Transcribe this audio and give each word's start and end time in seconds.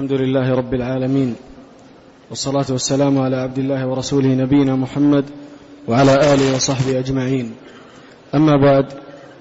الحمد 0.00 0.20
لله 0.20 0.54
رب 0.54 0.74
العالمين 0.74 1.34
والصلاة 2.30 2.64
والسلام 2.70 3.18
على 3.18 3.36
عبد 3.36 3.58
الله 3.58 3.86
ورسوله 3.86 4.28
نبينا 4.28 4.76
محمد 4.76 5.24
وعلى 5.88 6.14
آله 6.34 6.56
وصحبه 6.56 6.98
أجمعين. 6.98 7.52
أما 8.34 8.56
بعد 8.56 8.86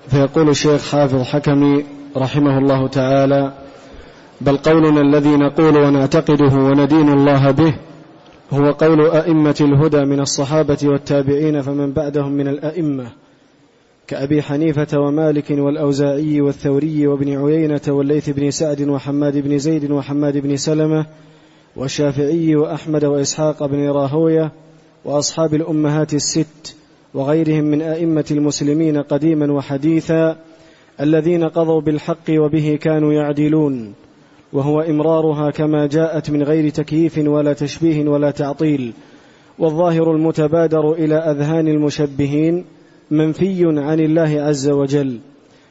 فيقول 0.08 0.50
الشيخ 0.50 0.92
حافظ 0.92 1.22
حكمي 1.22 1.86
رحمه 2.18 2.58
الله 2.58 2.88
تعالى 2.88 3.54
بل 4.42 4.58
قولنا 4.58 5.02
الذي 5.02 5.38
نقول 5.38 5.78
ونعتقده 5.78 6.54
وندين 6.56 7.10
الله 7.10 7.52
به 7.52 7.74
هو 8.52 8.72
قول 8.72 9.02
أئمة 9.12 9.60
الهدى 9.62 10.06
من 10.06 10.20
الصحابة 10.20 10.78
والتابعين 10.84 11.62
فمن 11.62 11.94
بعدهم 11.94 12.32
من 12.32 12.48
الأئمة 12.48 13.08
كأبي 14.10 14.42
حنيفة 14.42 15.00
ومالك 15.00 15.52
والأوزاعي 15.52 16.42
والثوري 16.42 17.08
وابن 17.08 17.46
عيينة 17.46 17.82
والليث 17.88 18.30
بن 18.30 18.52
سعد 18.52 18.82
وحماد 18.82 19.38
بن 19.38 19.58
زيد 19.58 19.92
وحماد 19.92 20.38
بن 20.38 20.58
سلمة 20.58 21.06
والشافعي 21.76 22.56
وأحمد 22.56 23.06
وإسحاق 23.06 23.66
بن 23.66 23.90
راهوية 23.90 24.52
وأصحاب 25.06 25.54
الأمهات 25.54 26.14
الست 26.14 26.76
وغيرهم 27.14 27.64
من 27.64 27.82
أئمة 27.82 28.26
المسلمين 28.32 28.98
قديما 28.98 29.52
وحديثا 29.52 30.38
الذين 31.02 31.44
قضوا 31.44 31.82
بالحق 31.82 32.30
وبه 32.30 32.80
كانوا 32.82 33.14
يعدلون 33.14 33.94
وهو 34.54 34.82
إمرارها 34.82 35.52
كما 35.52 35.88
جاءت 35.88 36.30
من 36.30 36.44
غير 36.44 36.70
تكييف 36.70 37.18
ولا 37.18 37.54
تشبيه 37.54 38.10
ولا 38.10 38.32
تعطيل 38.32 38.94
والظاهر 39.60 40.12
المتبادر 40.12 40.94
إلى 40.94 41.16
أذهان 41.16 41.68
المشبهين 41.68 42.66
منفي 43.12 43.64
عن 43.66 44.00
الله 44.00 44.42
عز 44.42 44.70
وجل. 44.70 45.20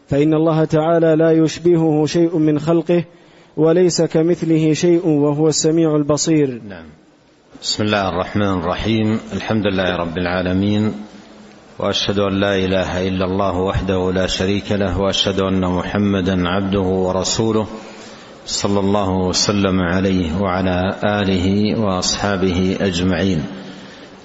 فإن 0.09 0.34
الله 0.34 0.65
تعالى 0.65 1.16
لا 1.16 1.33
يشبهه 1.33 2.06
شيء 2.06 2.38
من 2.38 2.59
خلقه 2.59 3.05
وليس 3.56 4.02
كمثله 4.02 4.73
شيء 4.73 5.06
وهو 5.06 5.48
السميع 5.48 5.97
البصير. 5.97 6.61
نعم. 6.69 6.84
بسم 7.62 7.83
الله 7.83 8.09
الرحمن 8.09 8.42
الرحيم. 8.42 9.20
الحمد 9.33 9.67
لله 9.67 9.97
رب 9.97 10.19
العالمين 10.19 10.92
وأشهد 11.78 12.19
أن 12.19 12.41
لا 12.41 12.56
إله 12.56 13.08
إلا 13.08 13.25
الله 13.25 13.58
وحده 13.58 14.12
لا 14.12 14.27
شريك 14.27 14.73
له 14.73 15.00
وأشهد 15.00 15.41
أن 15.41 15.61
محمدا 15.61 16.48
عبده 16.48 16.80
ورسوله 16.80 17.67
صلى 18.47 18.80
الله 18.80 19.11
وسلم 19.11 19.80
عليه 19.80 20.41
وعلى 20.41 20.95
آله 21.05 21.80
وأصحابه 21.80 22.77
أجمعين. 22.80 23.42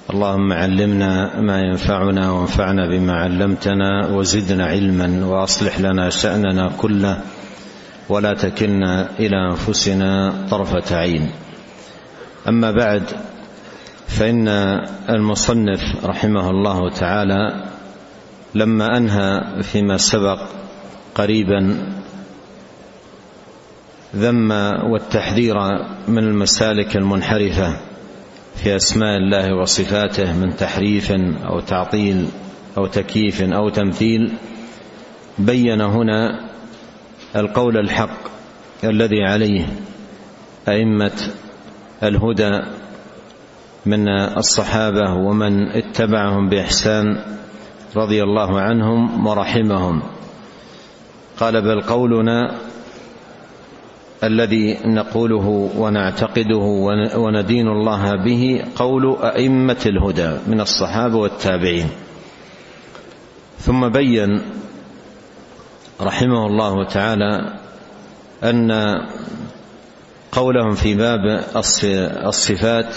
اللهم 0.09 0.53
علمنا 0.53 1.39
ما 1.39 1.59
ينفعنا 1.59 2.31
وانفعنا 2.31 2.87
بما 2.89 3.13
علمتنا 3.13 4.07
وزدنا 4.07 4.65
علما 4.65 5.25
وأصلح 5.25 5.79
لنا 5.79 6.09
شأننا 6.09 6.71
كله 6.77 7.21
ولا 8.09 8.33
تكلنا 8.33 9.09
إلى 9.19 9.51
أنفسنا 9.51 10.33
طرفة 10.51 10.95
عين. 10.95 11.31
أما 12.47 12.71
بعد 12.71 13.03
فإن 14.07 14.47
المصنف 15.09 16.05
رحمه 16.05 16.49
الله 16.49 16.89
تعالى 16.89 17.65
لما 18.55 18.97
أنهى 18.97 19.41
فيما 19.63 19.97
سبق 19.97 20.39
قريبا 21.15 21.77
ذم 24.15 24.51
والتحذير 24.91 25.55
من 26.07 26.23
المسالك 26.23 26.95
المنحرفة 26.95 27.92
في 28.55 28.75
أسماء 28.75 29.17
الله 29.17 29.55
وصفاته 29.55 30.33
من 30.33 30.55
تحريف 30.55 31.11
أو 31.45 31.59
تعطيل 31.59 32.27
أو 32.77 32.85
تكييف 32.85 33.41
أو 33.41 33.69
تمثيل 33.69 34.33
بين 35.39 35.81
هنا 35.81 36.49
القول 37.35 37.77
الحق 37.77 38.19
الذي 38.83 39.23
عليه 39.23 39.65
أئمة 40.67 41.11
الهدى 42.03 42.51
من 43.85 44.09
الصحابة 44.37 45.13
ومن 45.13 45.69
اتبعهم 45.71 46.49
بإحسان 46.49 47.17
رضي 47.95 48.23
الله 48.23 48.59
عنهم 48.61 49.27
ورحمهم. 49.27 50.03
قال 51.37 51.61
بل 51.61 51.81
قولنا 51.81 52.57
الذي 54.23 54.77
نقوله 54.85 55.71
ونعتقده 55.77 56.65
وندين 57.15 57.67
الله 57.67 58.15
به 58.15 58.63
قول 58.75 59.17
أئمة 59.23 59.81
الهدى 59.85 60.31
من 60.47 60.61
الصحابة 60.61 61.15
والتابعين. 61.15 61.89
ثم 63.59 63.89
بين 63.89 64.41
رحمه 66.01 66.47
الله 66.47 66.85
تعالى 66.85 67.59
أن 68.43 68.71
قولهم 70.31 70.71
في 70.71 70.95
باب 70.95 71.43
الصفات 72.25 72.95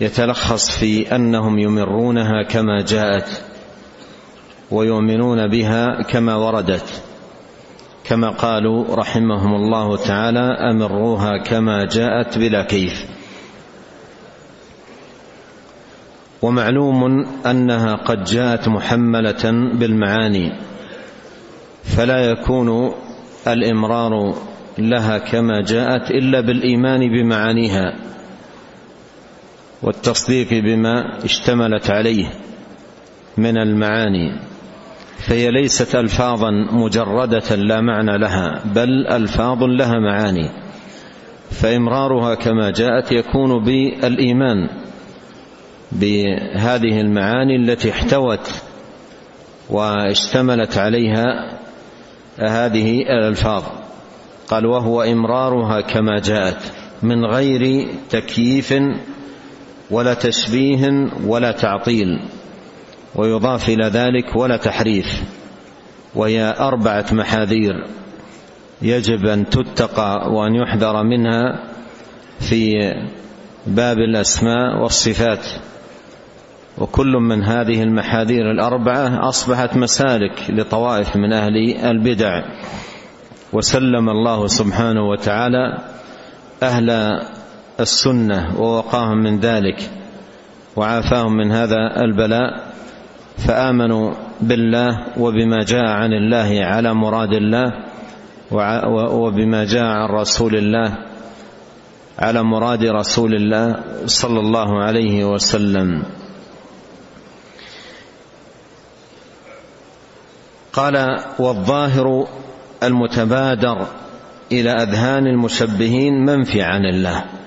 يتلخص 0.00 0.70
في 0.70 1.14
أنهم 1.16 1.58
يمرونها 1.58 2.42
كما 2.42 2.82
جاءت 2.82 3.42
ويؤمنون 4.70 5.48
بها 5.48 6.02
كما 6.02 6.36
وردت. 6.36 7.02
كما 8.10 8.30
قالوا 8.30 8.94
رحمهم 8.94 9.54
الله 9.54 9.96
تعالى 9.96 10.46
أمروها 10.70 11.38
كما 11.38 11.84
جاءت 11.84 12.38
بلا 12.38 12.62
كيف. 12.62 13.06
ومعلوم 16.42 17.26
أنها 17.46 17.94
قد 17.94 18.24
جاءت 18.24 18.68
محملة 18.68 19.42
بالمعاني 19.74 20.52
فلا 21.84 22.18
يكون 22.18 22.94
الإمرار 23.46 24.34
لها 24.78 25.18
كما 25.18 25.60
جاءت 25.62 26.10
إلا 26.10 26.40
بالإيمان 26.40 27.00
بمعانيها 27.00 27.96
والتصديق 29.82 30.48
بما 30.50 31.24
اشتملت 31.24 31.90
عليه 31.90 32.30
من 33.36 33.58
المعاني. 33.58 34.49
فهي 35.20 35.50
ليست 35.50 35.94
الفاظا 35.96 36.50
مجردة 36.72 37.56
لا 37.56 37.80
معنى 37.80 38.18
لها 38.18 38.62
بل 38.74 39.06
ألفاظ 39.06 39.62
لها 39.62 39.98
معاني. 39.98 40.50
فإمرارها 41.50 42.34
كما 42.34 42.70
جاءت 42.70 43.12
يكون 43.12 43.64
بالإيمان 43.64 44.68
بهذه 45.92 47.00
المعاني 47.00 47.56
التي 47.56 47.90
احتوت 47.90 48.50
واشتملت 49.70 50.78
عليها 50.78 51.58
هذه 52.38 53.02
الألفاظ. 53.02 53.62
قال 54.48 54.66
وهو 54.66 55.02
إمرارها 55.02 55.80
كما 55.80 56.20
جاءت 56.20 56.72
من 57.02 57.24
غير 57.24 57.88
تكييف 58.10 58.74
ولا 59.90 60.14
تشبيه 60.14 61.10
ولا 61.26 61.52
تعطيل. 61.52 62.20
ويضاف 63.14 63.68
إلى 63.68 63.86
ذلك 63.86 64.36
ولا 64.36 64.56
تحريف. 64.56 65.06
وهي 66.14 66.54
أربعة 66.58 67.06
محاذير 67.12 67.86
يجب 68.82 69.26
أن 69.26 69.50
تتقى 69.50 70.32
وأن 70.32 70.54
يحذر 70.54 71.02
منها 71.02 71.64
في 72.40 72.72
باب 73.66 73.98
الأسماء 73.98 74.82
والصفات. 74.82 75.46
وكل 76.78 77.12
من 77.12 77.44
هذه 77.44 77.82
المحاذير 77.82 78.50
الأربعة 78.50 79.28
أصبحت 79.28 79.76
مسالك 79.76 80.32
لطوائف 80.48 81.16
من 81.16 81.32
أهل 81.32 81.76
البدع. 81.84 82.42
وسلم 83.52 84.08
الله 84.08 84.46
سبحانه 84.46 85.08
وتعالى 85.08 85.78
أهل 86.62 86.90
السنة 87.80 88.60
ووقاهم 88.60 89.18
من 89.18 89.40
ذلك 89.40 89.90
وعافاهم 90.76 91.36
من 91.36 91.52
هذا 91.52 91.76
البلاء. 91.96 92.70
فآمنوا 93.46 94.14
بالله 94.40 95.18
وبما 95.18 95.64
جاء 95.64 95.86
عن 95.86 96.12
الله 96.12 96.64
على 96.64 96.94
مراد 96.94 97.32
الله 97.32 97.68
وبما 99.12 99.64
جاء 99.64 99.84
عن 99.84 100.08
رسول 100.08 100.56
الله 100.56 100.98
على 102.18 102.42
مراد 102.42 102.84
رسول 102.84 103.34
الله 103.34 103.66
صلى 104.06 104.40
الله 104.40 104.82
عليه 104.82 105.24
وسلم. 105.24 106.02
قال 110.72 110.96
والظاهر 111.38 112.28
المتبادر 112.82 113.86
إلى 114.52 114.70
أذهان 114.70 115.26
المشبهين 115.26 116.24
منفي 116.24 116.62
عن 116.62 116.84
الله. 116.84 117.39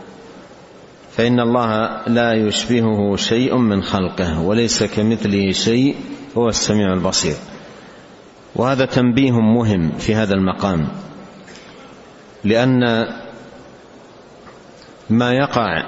فإن 1.18 1.40
الله 1.40 2.02
لا 2.08 2.34
يشبهه 2.34 3.16
شيء 3.16 3.58
من 3.58 3.84
خلقه 3.84 4.42
وليس 4.42 4.84
كمثله 4.84 5.52
شيء 5.52 5.96
هو 6.38 6.50
السميع 6.50 6.94
البصير. 6.94 7.36
وهذا 8.56 8.86
تنبيه 8.86 9.32
مهم 9.32 9.92
في 9.98 10.16
هذا 10.16 10.34
المقام 10.34 10.88
لأن 12.44 13.06
ما 15.10 15.32
يقع 15.32 15.84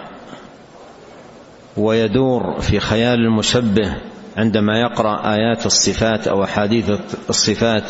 ويدور 1.78 2.60
في 2.60 2.80
خيال 2.80 3.20
المشبه 3.20 3.96
عندما 4.38 4.80
يقرأ 4.80 5.34
آيات 5.34 5.66
الصفات 5.66 6.28
أو 6.28 6.44
أحاديث 6.44 6.92
الصفات 7.30 7.84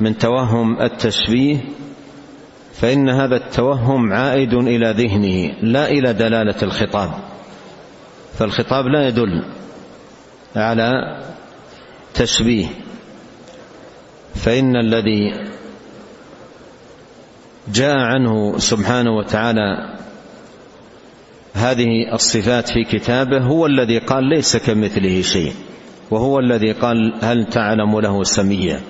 من 0.00 0.18
توهم 0.18 0.82
التشبيه 0.82 1.60
فإن 2.74 3.08
هذا 3.08 3.36
التوهم 3.36 4.12
عائد 4.12 4.54
إلى 4.54 4.90
ذهنه 4.90 5.54
لا 5.62 5.88
إلى 5.90 6.12
دلالة 6.12 6.62
الخطاب. 6.62 7.10
فالخطاب 8.38 8.86
لا 8.86 9.08
يدل 9.08 9.44
على 10.56 10.90
تشبيه. 12.14 12.66
فإن 14.34 14.76
الذي 14.76 15.32
جاء 17.68 17.96
عنه 17.96 18.58
سبحانه 18.58 19.16
وتعالى 19.16 19.96
هذه 21.54 22.14
الصفات 22.14 22.68
في 22.68 22.84
كتابه 22.84 23.38
هو 23.38 23.66
الذي 23.66 23.98
قال 23.98 24.24
ليس 24.24 24.56
كمثله 24.56 25.22
شيء 25.22 25.52
وهو 26.10 26.38
الذي 26.38 26.72
قال 26.72 27.14
هل 27.22 27.46
تعلم 27.46 28.00
له 28.00 28.24
سميا. 28.24 28.80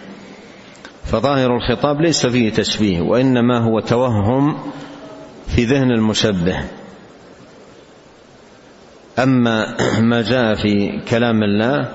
فظاهر 1.04 1.56
الخطاب 1.56 2.00
ليس 2.00 2.26
فيه 2.26 2.50
تشبيه 2.50 3.00
وإنما 3.00 3.58
هو 3.58 3.80
توهم 3.80 4.56
في 5.46 5.64
ذهن 5.64 5.90
المشبه. 5.90 6.64
أما 9.18 9.76
ما 10.00 10.22
جاء 10.22 10.54
في 10.54 11.00
كلام 11.08 11.42
الله 11.42 11.88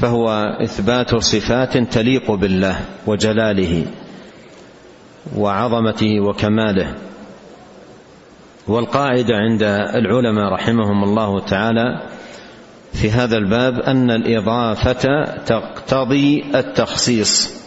فهو 0.00 0.30
إثبات 0.62 1.14
صفات 1.14 1.78
تليق 1.78 2.30
بالله 2.30 2.80
وجلاله 3.06 3.86
وعظمته 5.36 6.20
وكماله. 6.20 6.94
والقاعدة 8.68 9.34
عند 9.34 9.62
العلماء 9.94 10.52
رحمهم 10.52 11.04
الله 11.04 11.40
تعالى 11.40 12.02
في 12.92 13.10
هذا 13.10 13.36
الباب 13.36 13.80
أن 13.80 14.10
الإضافة 14.10 15.24
تقتضي 15.46 16.44
التخصيص. 16.54 17.63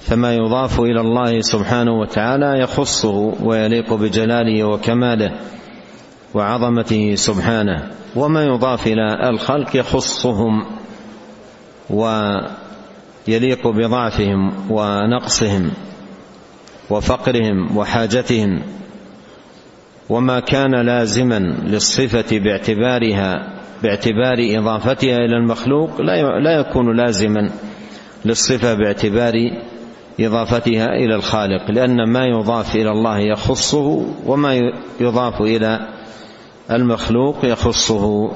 فما 0.00 0.34
يضاف 0.34 0.80
إلى 0.80 1.00
الله 1.00 1.40
سبحانه 1.40 2.00
وتعالى 2.00 2.60
يخصه 2.60 3.34
ويليق 3.42 3.94
بجلاله 3.94 4.64
وكماله 4.64 5.32
وعظمته 6.34 7.14
سبحانه. 7.14 7.90
وما 8.16 8.44
يضاف 8.44 8.86
إلى 8.86 9.30
الخلق 9.30 9.76
يخصهم 9.76 10.66
ويليق 11.90 13.68
بضعفهم 13.68 14.70
ونقصهم 14.70 15.70
وفقرهم 16.90 17.76
وحاجتهم. 17.76 18.62
وما 20.08 20.40
كان 20.40 20.86
لازما 20.86 21.38
للصفة 21.64 22.38
باعتبارها 22.38 23.60
باعتبار 23.82 24.36
إضافتها 24.38 25.16
إلى 25.16 25.36
المخلوق 25.36 26.00
لا 26.44 26.60
يكون 26.60 26.96
لازما 26.96 27.50
للصفة 28.24 28.74
باعتبار 28.74 29.34
إضافتها 30.20 30.86
إلى 30.86 31.14
الخالق 31.14 31.70
لأن 31.70 32.12
ما 32.12 32.26
يضاف 32.26 32.74
إلى 32.74 32.90
الله 32.90 33.18
يخصه 33.18 34.06
وما 34.26 34.72
يضاف 35.00 35.40
إلى 35.40 35.88
المخلوق 36.70 37.36
يخصه. 37.44 38.32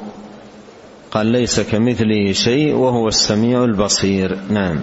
قال 1.10 1.26
ليس 1.26 1.60
كمثله 1.60 2.32
شيء 2.32 2.74
وهو 2.74 3.08
السميع 3.08 3.64
البصير. 3.64 4.38
نعم. 4.50 4.80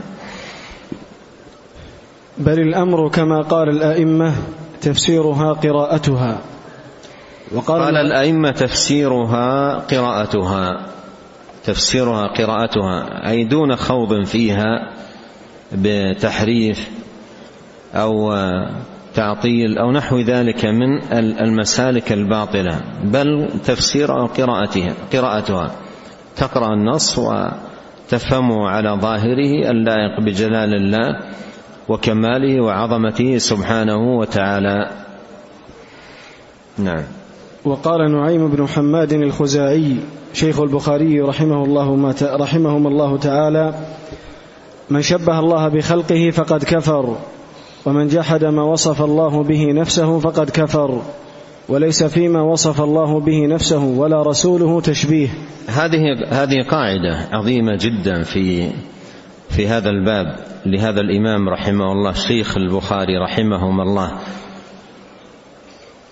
بل 2.37 2.59
الأمر 2.59 3.09
كما 3.09 3.41
قال 3.41 3.69
الأئمة 3.69 4.33
تفسيرها 4.81 5.53
قراءتها. 5.53 6.41
وقال 7.51 7.81
قال 7.81 7.97
الأئمة 7.97 8.51
تفسيرها 8.51 9.75
قراءتها 9.79 10.85
تفسيرها 11.63 12.27
قراءتها 12.27 13.29
أي 13.29 13.43
دون 13.43 13.75
خوض 13.75 14.23
فيها. 14.23 14.93
بتحريف 15.73 16.89
أو 17.95 18.33
تعطيل 19.13 19.77
أو 19.77 19.91
نحو 19.91 20.19
ذلك 20.19 20.65
من 20.65 21.13
المسالك 21.13 22.11
الباطلة 22.11 22.81
بل 23.03 23.49
تفسير 23.65 24.11
قراءتها 24.11 24.93
قراءتها. 25.13 25.71
تقرأ 26.35 26.73
النص 26.73 27.19
وتفهمه 27.19 28.69
على 28.69 28.97
ظاهره 29.01 29.71
اللائق 29.71 30.19
بجلال 30.19 30.73
الله 30.73 31.19
وكماله 31.89 32.61
وعظمته 32.61 33.37
سبحانه 33.37 34.17
وتعالى. 34.17 34.89
نعم. 36.77 37.03
وقال 37.65 38.11
نعيم 38.11 38.47
بن 38.47 38.67
حماد 38.67 39.13
الخزاعي 39.13 39.95
شيخ 40.33 40.59
البخاري 40.59 41.21
رحمه 41.21 41.63
الله 41.63 42.15
رحمهم 42.23 42.87
الله 42.87 43.17
تعالى 43.17 43.73
من 44.91 45.01
شبه 45.01 45.39
الله 45.39 45.67
بخلقه 45.67 46.31
فقد 46.31 46.63
كفر 46.63 47.17
ومن 47.85 48.07
جحد 48.07 48.45
ما 48.45 48.63
وصف 48.63 49.01
الله 49.01 49.43
به 49.43 49.71
نفسه 49.71 50.19
فقد 50.19 50.49
كفر 50.49 51.01
وليس 51.69 52.03
فيما 52.03 52.41
وصف 52.41 52.81
الله 52.81 53.19
به 53.19 53.47
نفسه 53.47 53.83
ولا 53.83 54.23
رسوله 54.23 54.81
تشبيه. 54.81 55.27
هذه 55.67 56.01
هذه 56.29 56.63
قاعدة 56.69 57.27
عظيمة 57.31 57.77
جدا 57.79 58.23
في 58.23 58.69
في 59.49 59.67
هذا 59.67 59.89
الباب 59.89 60.35
لهذا 60.65 61.01
الإمام 61.01 61.49
رحمه 61.49 61.91
الله 61.91 62.11
الشيخ 62.11 62.57
البخاري 62.57 63.17
رحمهما 63.17 63.83
الله. 63.83 64.11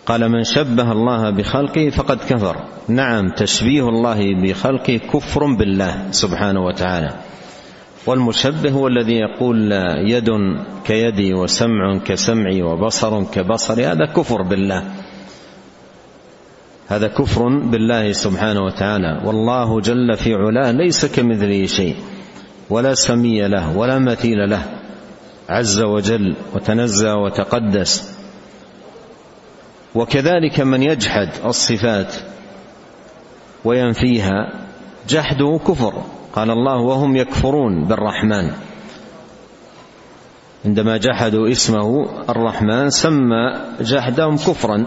قال 0.05 0.29
من 0.29 0.43
شبه 0.43 0.91
الله 0.91 1.29
بخلقه 1.29 1.89
فقد 1.89 2.17
كفر. 2.17 2.55
نعم 2.87 3.29
تشبيه 3.29 3.89
الله 3.89 4.41
بخلقه 4.43 4.99
كفر 5.13 5.45
بالله 5.45 6.11
سبحانه 6.11 6.65
وتعالى. 6.65 7.13
والمشبه 8.05 8.71
هو 8.71 8.87
الذي 8.87 9.13
يقول 9.13 9.71
يد 10.07 10.29
كيدي 10.85 11.33
وسمع 11.33 11.97
كسمعي 12.05 12.61
وبصر 12.61 13.23
كبصري 13.23 13.85
هذا 13.85 14.05
كفر 14.05 14.41
بالله. 14.41 14.83
هذا 16.87 17.07
كفر 17.07 17.47
بالله 17.47 18.11
سبحانه 18.11 18.61
وتعالى. 18.61 19.21
والله 19.25 19.81
جل 19.81 20.17
في 20.17 20.33
علاه 20.33 20.71
ليس 20.71 21.05
كمثله 21.05 21.65
شيء 21.65 21.95
ولا 22.69 22.93
سمي 22.93 23.47
له 23.47 23.77
ولا 23.77 23.99
مثيل 23.99 24.49
له. 24.49 24.63
عز 25.49 25.81
وجل 25.81 26.35
وتنزه 26.55 27.15
وتقدس. 27.15 28.19
وكذلك 29.95 30.59
من 30.59 30.83
يجحد 30.83 31.29
الصفات 31.45 32.13
وينفيها 33.65 34.53
جحده 35.09 35.59
كفر. 35.67 36.03
قال 36.33 36.51
الله 36.51 36.77
وهم 36.77 37.15
يكفرون 37.15 37.85
بالرحمن. 37.85 38.51
عندما 40.65 40.97
جحدوا 40.97 41.51
اسمه 41.51 42.09
الرحمن 42.29 42.89
سمى 42.89 43.53
جحدهم 43.81 44.37
كفرا. 44.37 44.85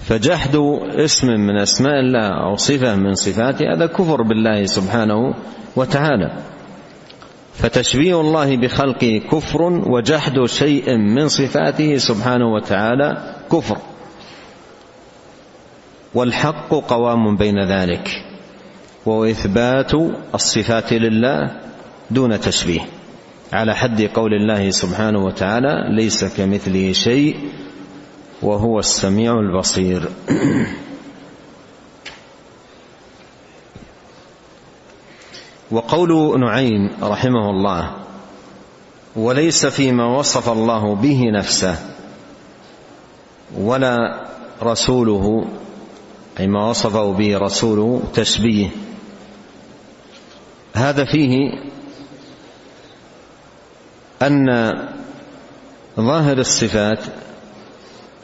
فجحد 0.00 0.56
اسم 0.84 1.26
من 1.26 1.56
أسماء 1.60 2.00
الله 2.00 2.28
أو 2.28 2.56
صفة 2.56 2.96
من 2.96 3.14
صفاته 3.14 3.74
هذا 3.74 3.86
كفر 3.86 4.22
بالله 4.22 4.64
سبحانه 4.64 5.34
وتعالى. 5.76 6.32
فتشبيه 7.54 8.20
الله 8.20 8.56
بخلقه 8.56 9.22
كفر 9.32 9.62
وجحد 9.62 10.44
شيء 10.44 10.96
من 10.96 11.28
صفاته 11.28 11.96
سبحانه 11.96 12.52
وتعالى 12.54 13.34
كفر. 13.52 13.78
والحق 16.14 16.74
قوام 16.74 17.36
بين 17.36 17.58
ذلك. 17.68 18.27
وهو 19.08 19.24
اثبات 19.24 19.92
الصفات 20.34 20.92
لله 20.92 21.60
دون 22.10 22.40
تشبيه. 22.40 22.80
على 23.52 23.74
حد 23.74 24.02
قول 24.02 24.34
الله 24.34 24.70
سبحانه 24.70 25.24
وتعالى 25.24 25.96
ليس 25.96 26.24
كمثله 26.24 26.92
شيء 26.92 27.36
وهو 28.42 28.78
السميع 28.78 29.32
البصير. 29.40 30.08
وقول 35.70 36.40
نعيم 36.40 36.90
رحمه 37.02 37.50
الله 37.50 37.92
وليس 39.16 39.66
فيما 39.66 40.18
وصف 40.18 40.48
الله 40.48 40.94
به 40.94 41.30
نفسه 41.38 41.78
ولا 43.58 44.24
رسوله 44.62 45.44
أي 46.40 46.46
ما 46.46 46.70
وصفه 46.70 47.12
به 47.12 47.38
رسوله 47.38 48.02
تشبيه. 48.14 48.68
هذا 50.74 51.04
فيه 51.04 51.50
أن 54.22 54.46
ظاهر 55.96 56.38
الصفات 56.38 57.00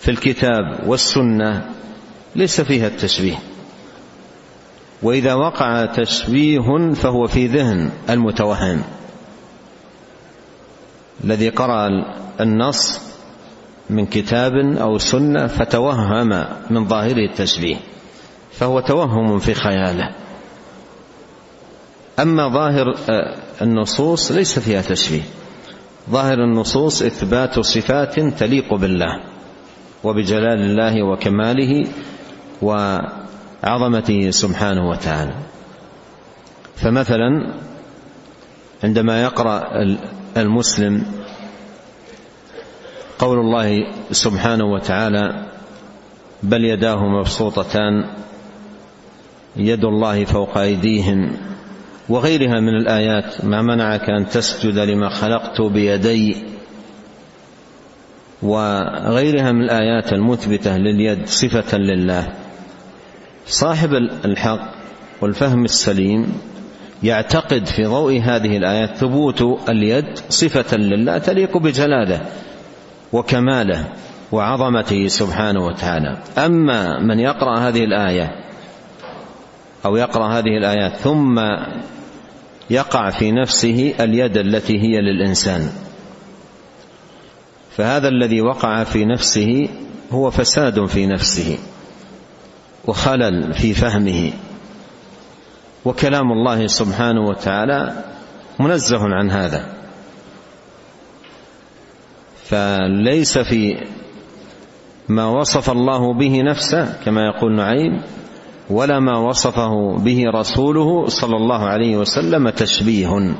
في 0.01 0.11
الكتاب 0.11 0.81
والسنة 0.87 1.71
ليس 2.37 2.61
فيها 2.61 2.87
التشبيه. 2.87 3.39
وإذا 5.03 5.35
وقع 5.35 5.87
تشبيه 5.87 6.93
فهو 6.95 7.27
في 7.27 7.47
ذهن 7.47 7.91
المتوهم 8.11 8.83
الذي 11.25 11.49
قرأ 11.49 11.89
النص 12.41 13.01
من 13.91 14.07
كتاب 14.07 14.53
أو 14.81 14.99
سنة 14.99 15.47
فتوهم 15.47 16.47
من 16.71 16.89
ظاهره 16.89 17.31
التشبيه 17.31 17.77
فهو 18.53 18.81
توهم 18.81 19.39
في 19.39 19.55
خياله. 19.55 20.24
أما 22.19 22.49
ظاهر 22.49 22.95
النصوص 23.63 24.33
ليس 24.33 24.59
فيها 24.59 24.83
تشبيه. 24.83 25.23
ظاهر 26.11 26.45
النصوص 26.45 27.03
إثبات 27.03 27.61
صفات 27.61 28.21
تليق 28.21 28.75
بالله 28.75 29.21
وبجلال 30.05 30.61
الله 30.61 31.03
وكماله 31.03 31.87
وعظمته 32.63 34.31
سبحانه 34.31 34.89
وتعالى. 34.89 35.35
فمثلا 36.77 37.55
عندما 38.85 39.23
يقرأ 39.23 39.63
المسلم 40.37 41.07
قول 43.19 43.39
الله 43.39 43.87
سبحانه 44.11 44.65
وتعالى 44.65 45.47
بل 46.43 46.65
يداه 46.65 47.05
مبسوطتان 47.07 48.05
يد 49.57 49.85
الله 49.85 50.25
فوق 50.25 50.59
أيديهم 50.59 51.37
وغيرها 52.09 52.61
من 52.61 52.77
الآيات 52.77 53.45
ما 53.45 53.63
منعك 53.63 54.11
أن 54.11 54.29
تسجد 54.29 54.79
لما 54.79 55.09
خلقت 55.09 55.61
بيدي 55.61 56.37
وغيرها 58.43 59.53
من 59.53 59.63
الآيات 59.63 60.13
المثبتة 60.13 60.77
لليد 60.77 61.27
صفة 61.27 61.79
لله. 61.79 62.33
صاحب 63.47 63.95
الحق 64.25 64.75
والفهم 65.21 65.65
السليم 65.65 66.33
يعتقد 67.03 67.67
في 67.67 67.87
ضوء 67.87 68.21
هذه 68.21 68.57
الآيات 68.57 68.97
ثبوت 68.97 69.43
اليد 69.69 70.19
صفة 70.29 70.77
لله 70.77 71.19
تليق 71.19 71.57
بجلاله 71.57 72.21
وكماله 73.13 73.85
وعظمته 74.33 75.07
سبحانه 75.07 75.67
وتعالى. 75.67 76.17
أما 76.39 77.01
من 77.01 77.21
يقرأ 77.21 77.59
هذه 77.59 77.85
الآية 77.85 78.45
أو 79.87 79.97
يقرأ 79.97 80.39
هذه 80.39 80.57
الآيات 80.57 80.97
ثم 80.97 81.41
يقع 82.71 83.11
في 83.11 83.33
نفسه 83.33 83.95
اليد 84.01 84.37
التي 84.37 84.79
هي 84.79 85.01
للإنسان. 85.01 85.71
فهذا 87.77 88.09
الذي 88.09 88.41
وقع 88.41 88.85
في 88.85 89.05
نفسه 89.05 89.69
هو 90.13 90.31
فساد 90.31 90.87
في 90.87 91.07
نفسه 91.07 91.59
وخلل 92.85 93.55
في 93.55 93.75
فهمه. 93.75 94.33
وكلام 95.85 96.33
الله 96.33 96.67
سبحانه 96.67 97.21
وتعالى 97.21 98.05
منزه 98.61 99.01
عن 99.01 99.31
هذا. 99.31 99.75
فليس 102.45 103.39
في 103.39 103.87
ما 105.09 105.27
وصف 105.27 105.71
الله 105.71 106.15
به 106.15 106.43
نفسه 106.43 106.97
كما 107.05 107.21
يقول 107.21 107.57
نعيم 107.57 108.03
ولا 108.71 109.01
ما 109.01 109.19
وصفه 109.19 109.97
به 109.99 110.25
رسوله 110.35 111.09
صلى 111.09 111.37
الله 111.37 111.63
عليه 111.65 111.97
وسلم 111.97 112.49
تشبيه. 112.49 113.35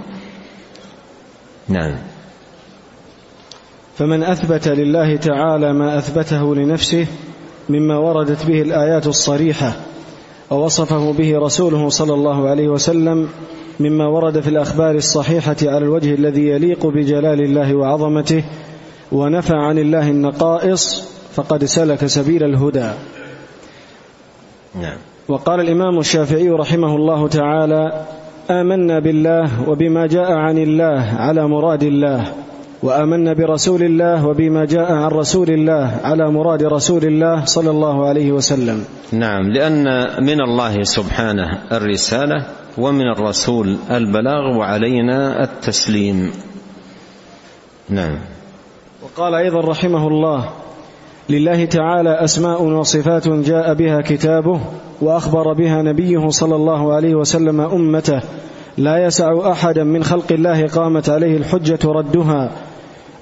نعم. 1.69 1.97
فمن 3.99 4.23
أثبت 4.23 4.69
لله 4.69 5.17
تعالى 5.17 5.73
ما 5.73 5.99
أثبته 5.99 6.55
لنفسه 6.55 7.07
مما 7.69 7.99
وردت 7.99 8.47
به 8.47 8.63
الآيات 8.63 9.07
الصريحة 9.07 9.73
ووصفه 10.51 11.13
به 11.13 11.39
رسوله 11.39 11.89
صلى 11.89 12.15
الله 12.15 12.49
عليه 12.49 12.69
وسلم 12.69 13.29
مما 13.81 14.07
ورد 14.07 14.41
في 14.41 14.49
الأخبار 14.49 14.95
الصحيحة 14.95 15.57
على 15.63 15.79
الوجه 15.79 16.15
الذي 16.15 16.49
يليق 16.49 16.87
بجلال 16.87 17.41
الله 17.41 17.75
وعظمته 17.75 18.45
ونفى 19.13 19.55
عن 19.55 19.79
الله 19.79 20.11
النقائص 20.11 21.09
فقد 21.35 21.65
سلك 21.65 22.07
سبيل 22.07 22.43
الهدى. 22.43 22.91
نعم. 24.75 24.99
وقال 25.29 25.61
الإمام 25.61 25.99
الشافعي 25.99 26.51
رحمه 26.51 26.97
الله 26.97 27.29
تعالى 27.29 28.07
آمنا 28.51 28.99
بالله 28.99 29.69
وبما 29.69 30.07
جاء 30.07 30.33
عن 30.33 30.59
الله 30.59 31.15
على 31.19 31.49
مراد 31.49 31.83
الله 31.83 32.33
وآمنا 32.83 33.33
برسول 33.33 33.83
الله 33.83 34.27
وبما 34.27 34.65
جاء 34.65 34.93
عن 34.93 35.11
رسول 35.11 35.51
الله 35.51 36.01
على 36.05 36.31
مراد 36.31 36.63
رسول 36.63 37.05
الله 37.05 37.45
صلى 37.45 37.71
الله 37.71 38.09
عليه 38.09 38.33
وسلم. 38.33 38.85
نعم 39.13 39.49
لأن 39.49 39.85
من 40.25 40.41
الله 40.41 40.83
سبحانه 40.83 41.59
الرسالة 41.73 42.47
ومن 42.79 43.07
الرسول 43.17 43.77
البلاغ 43.91 44.57
وعلينا 44.59 45.45
التسليم. 45.45 46.33
نعم. 47.89 48.19
وقال 49.03 49.35
أيضا 49.35 49.61
رحمه 49.61 50.09
الله 50.09 50.49
لله 51.29 51.65
تعالى 51.65 52.11
أسماء 52.25 52.63
وصفات 52.63 53.29
جاء 53.29 53.75
بها 53.75 54.01
كتابه 54.01 54.61
وأخبر 55.01 55.53
بها 55.53 55.83
نبيه 55.83 56.29
صلى 56.29 56.57
الله 56.57 56.93
عليه 56.93 57.15
وسلم 57.15 57.61
أمته 57.61 58.21
لا 58.79 59.05
يسع 59.05 59.51
احدا 59.51 59.85
من 59.85 60.05
خلق 60.05 60.33
الله 60.33 60.67
قامت 60.67 61.09
عليه 61.09 61.37
الحجة 61.37 61.79
ردها 61.85 62.51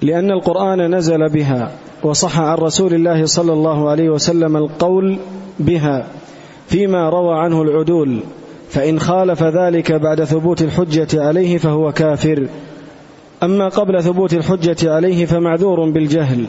لأن 0.02 0.31
القرآن 0.31 0.95
نزل 0.95 1.29
بها 1.29 1.71
وصح 2.02 2.41
عن 2.41 2.57
رسول 2.57 2.95
الله 2.95 3.26
صلى 3.26 3.52
الله 3.52 3.91
عليه 3.91 4.11
وسلم 4.11 4.57
القول 4.57 5.19
بها 5.61 6.07
فيما 6.67 7.09
روى 7.09 7.35
عنه 7.35 7.62
العدول 7.62 8.21
فإن 8.69 9.00
خالف 9.00 9.43
ذلك 9.43 9.93
بعد 9.93 10.25
ثبوت 10.25 10.62
الحجة 10.62 11.09
عليه 11.14 11.59
فهو 11.59 11.93
كافر. 11.93 12.49
أما 13.43 13.69
قبل 13.69 14.02
ثبوت 14.02 14.35
الحجة 14.35 14.93
عليه 14.95 15.26
فمعذور 15.26 15.91
بالجهل 15.91 16.47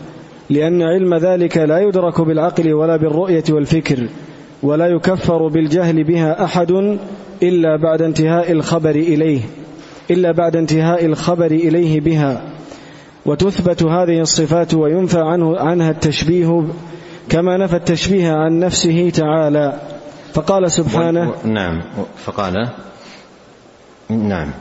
لأن 0.50 0.82
علم 0.82 1.16
ذلك 1.16 1.58
لا 1.58 1.80
يدرك 1.80 2.22
بالعقل 2.22 2.74
ولا 2.74 2.98
بالرؤية 2.98 3.44
والفكر. 3.50 4.08
ولا 4.64 4.88
يكفر 4.88 5.48
بالجهل 5.48 6.04
بها 6.04 6.44
أحد 6.44 6.72
إلا 7.44 7.76
بعد 7.76 8.02
انتهاء 8.02 8.52
الخبر 8.52 8.96
إليه 8.96 9.42
إلا 10.12 10.32
بعد 10.32 10.56
انتهاء 10.56 11.06
الخبر 11.06 11.52
إليه 11.52 12.02
بها. 12.02 12.42
وتثبت 13.26 13.84
هذه 13.84 14.22
الصفات 14.22 14.74
وينفى 14.74 15.20
عنه 15.20 15.58
عنها 15.58 15.92
التشبيه 15.92 16.64
كما 17.30 17.58
نفى 17.58 17.76
التشبيه 17.76 18.32
عن 18.32 18.60
نفسه 18.60 19.10
تعالى. 19.10 19.80
فقال 20.34 20.72
سبحانه 20.72 21.34
نعم. 21.46 21.82
فقال 22.26 22.70
نعم. 24.10 24.52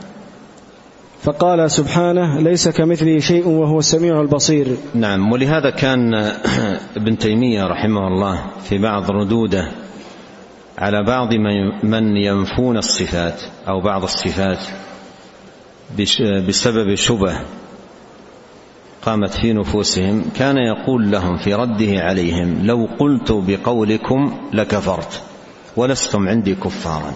فقال 1.23 1.71
سبحانه 1.71 2.39
ليس 2.39 2.69
كمثله 2.69 3.19
شيء 3.19 3.47
وهو 3.47 3.79
السميع 3.79 4.21
البصير. 4.21 4.67
نعم. 4.95 5.31
ولهذا 5.31 5.69
كان 5.69 6.13
ابن 6.97 7.17
تيمية 7.17 7.63
رحمه 7.63 8.07
الله 8.07 8.43
في 8.63 8.77
بعض 8.77 9.11
ردوده 9.11 9.82
على 10.77 11.03
بعض 11.03 11.33
من 11.83 12.17
ينفون 12.17 12.77
الصفات 12.77 13.41
أو 13.67 13.81
بعض 13.81 14.03
الصفات 14.03 14.59
بسبب 16.47 16.95
شبه 16.95 17.39
قامت 19.01 19.33
في 19.33 19.53
نفوسهم 19.53 20.23
كان 20.35 20.57
يقول 20.57 21.11
لهم 21.11 21.37
في 21.37 21.53
رده 21.53 21.99
عليهم 22.03 22.65
لو 22.65 22.87
قلت 22.99 23.31
بقولكم 23.31 24.49
لكفرت 24.53 25.21
ولستم 25.77 26.27
عندي 26.27 26.55
كفارا. 26.55 27.13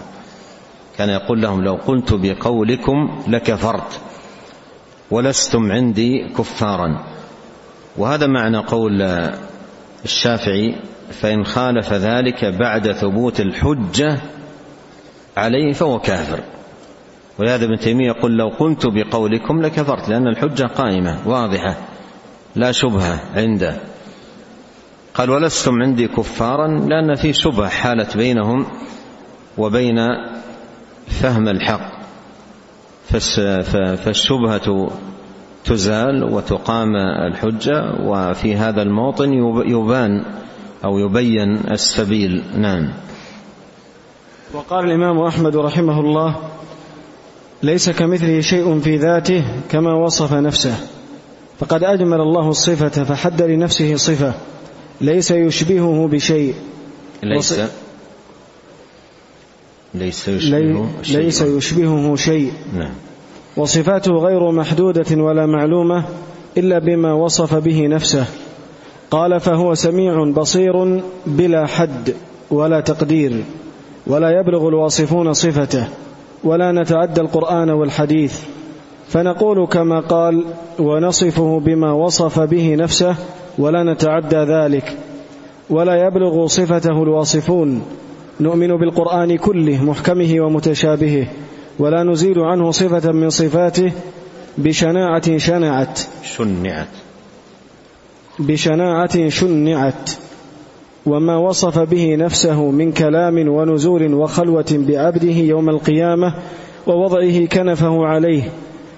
كان 0.98 1.08
يقول 1.08 1.42
لهم 1.42 1.64
لو 1.64 1.74
قلت 1.74 2.14
بقولكم 2.14 3.22
لكفرت 3.28 4.00
ولستم 5.10 5.72
عندي 5.72 6.28
كفارا. 6.38 7.04
وهذا 7.96 8.26
معنى 8.26 8.58
قول 8.58 9.02
الشافعي 10.04 10.74
فإن 11.10 11.44
خالف 11.44 11.92
ذلك 11.92 12.44
بعد 12.44 12.92
ثبوت 12.92 13.40
الحجة 13.40 14.18
عليه 15.36 15.72
فهو 15.72 15.98
كافر. 15.98 16.40
ولهذا 17.38 17.64
ابن 17.64 17.78
تيمية 17.78 18.06
يقول 18.06 18.36
لو 18.36 18.48
قلت 18.48 18.86
بقولكم 18.86 19.62
لكفرت 19.62 20.08
لأن 20.08 20.26
الحجة 20.26 20.64
قائمة 20.64 21.18
واضحة 21.26 21.76
لا 22.56 22.72
شبهة 22.72 23.20
عنده. 23.36 23.76
قال 25.14 25.30
ولستم 25.30 25.82
عندي 25.82 26.08
كفارا 26.08 26.68
لأن 26.68 27.14
في 27.14 27.32
شبهة 27.32 27.68
حالت 27.68 28.16
بينهم 28.16 28.66
وبين 29.58 29.98
فهم 31.06 31.48
الحق. 31.48 31.98
فالشبهة 34.04 34.90
تزال 35.64 36.24
وتقام 36.24 36.96
الحجة 36.96 37.94
وفي 38.02 38.56
هذا 38.56 38.82
الموطن 38.82 39.32
يبان 39.66 40.24
أو 40.84 40.98
يبين 40.98 41.56
السبيل. 41.70 42.42
نعم. 42.56 42.88
وقال 44.54 44.84
الإمام 44.84 45.18
أحمد 45.18 45.56
رحمه 45.56 46.00
الله 46.00 46.36
ليس 47.62 47.90
كمثله 47.90 48.40
شيء 48.40 48.80
في 48.80 48.96
ذاته 48.96 49.44
كما 49.70 49.94
وصف 49.94 50.32
نفسه. 50.32 50.74
فقد 51.58 51.84
أجمل 51.84 52.20
الله 52.20 52.48
الصفة 52.48 53.04
فحد 53.04 53.42
لنفسه 53.42 53.96
صفة. 53.96 54.34
ليس 55.00 55.30
يشبهه 55.30 56.08
بشيء. 56.08 56.54
ليس. 57.22 57.60
ليس 59.94 60.28
يشبهه 60.28 60.88
شيء 61.02 61.18
ليس 61.18 61.42
يشبهه 61.42 62.16
شيء. 62.16 62.52
نعم. 62.78 62.94
وصفاته 63.56 64.12
غير 64.12 64.50
محدودة 64.50 65.22
ولا 65.22 65.46
معلومة 65.46 66.04
إلا 66.56 66.78
بما 66.78 67.12
وصف 67.12 67.54
به 67.54 67.86
نفسه. 67.86 68.26
قال 69.10 69.40
فهو 69.40 69.74
سميع 69.74 70.30
بصير 70.30 71.02
بلا 71.26 71.66
حد 71.66 72.14
ولا 72.50 72.80
تقدير 72.80 73.44
ولا 74.06 74.40
يبلغ 74.40 74.68
الواصفون 74.68 75.32
صفته 75.32 75.88
ولا 76.44 76.72
نتعدى 76.72 77.20
القرآن 77.20 77.70
والحديث 77.70 78.40
فنقول 79.08 79.66
كما 79.66 80.00
قال 80.00 80.44
ونصفه 80.78 81.60
بما 81.60 81.92
وصف 81.92 82.40
به 82.40 82.74
نفسه 82.74 83.16
ولا 83.58 83.92
نتعدى 83.92 84.36
ذلك 84.36 84.96
ولا 85.70 86.06
يبلغ 86.06 86.46
صفته 86.46 87.02
الواصفون 87.02 87.82
نؤمن 88.40 88.76
بالقرآن 88.76 89.36
كله 89.36 89.84
محكمه 89.84 90.40
ومتشابهه 90.40 91.26
ولا 91.78 92.02
نزيل 92.02 92.38
عنه 92.38 92.70
صفة 92.70 93.12
من 93.12 93.30
صفاته 93.30 93.92
بشناعة 94.58 95.38
شنعت 95.38 96.00
شنعت. 96.22 97.07
بشناعة 98.38 99.28
شنعت 99.28 100.10
وما 101.06 101.36
وصف 101.36 101.78
به 101.78 102.16
نفسه 102.16 102.70
من 102.70 102.92
كلام 102.92 103.48
ونزول 103.48 104.14
وخلوة 104.14 104.66
بعبده 104.72 105.32
يوم 105.32 105.68
القيامة 105.68 106.34
ووضعه 106.86 107.46
كنفه 107.46 108.06
عليه. 108.06 108.42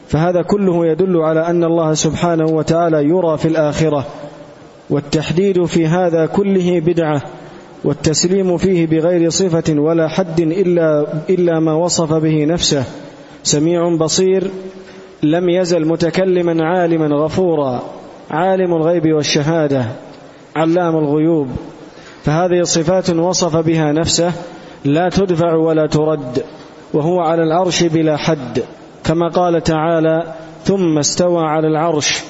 فهذا 0.09 0.43
كله 0.43 0.87
يدل 0.87 1.17
على 1.17 1.47
أن 1.47 1.65
الله 1.65 1.95
سبحانه 1.95 2.45
وتعالى 2.45 3.05
يرى 3.05 3.39
في 3.39 3.49
الآخرة 3.49 4.07
والتحديد 4.91 5.65
في 5.65 5.87
هذا 5.87 6.27
كله 6.27 6.81
بدعة 6.81 7.23
والتسليم 7.85 8.57
فيه 8.57 8.87
بغير 8.87 9.31
صفة 9.31 9.75
ولا 9.81 10.09
حد 10.09 10.41
إلا, 10.41 11.07
إلا 11.31 11.61
ما 11.61 11.75
وصف 11.75 12.13
به 12.13 12.45
نفسه. 12.45 12.85
سميع 13.43 13.97
بصير 13.97 14.51
لم 15.23 15.49
يزل 15.49 15.87
متكلما 15.87 16.65
عالما 16.65 17.17
غفورا. 17.17 18.00
عالم 18.31 18.75
الغيب 18.75 19.13
والشهادة 19.13 19.85
علام 20.57 20.97
الغيوب. 20.97 21.49
فهذه 22.25 22.63
صفات 22.63 23.11
وصف 23.11 23.57
بها 23.57 23.93
نفسه 23.93 24.33
لا 24.85 25.09
تدفع 25.09 25.55
ولا 25.55 25.87
ترد 25.87 26.45
وهو 26.93 27.21
على 27.21 27.43
العرش 27.43 27.83
بلا 27.83 28.17
حد. 28.17 28.63
كما 29.05 29.29
قال 29.29 29.63
تعالى 29.63 30.35
ثم 30.65 30.99
استوى 30.99 31.47
على 31.47 31.69
العرش 31.69 32.23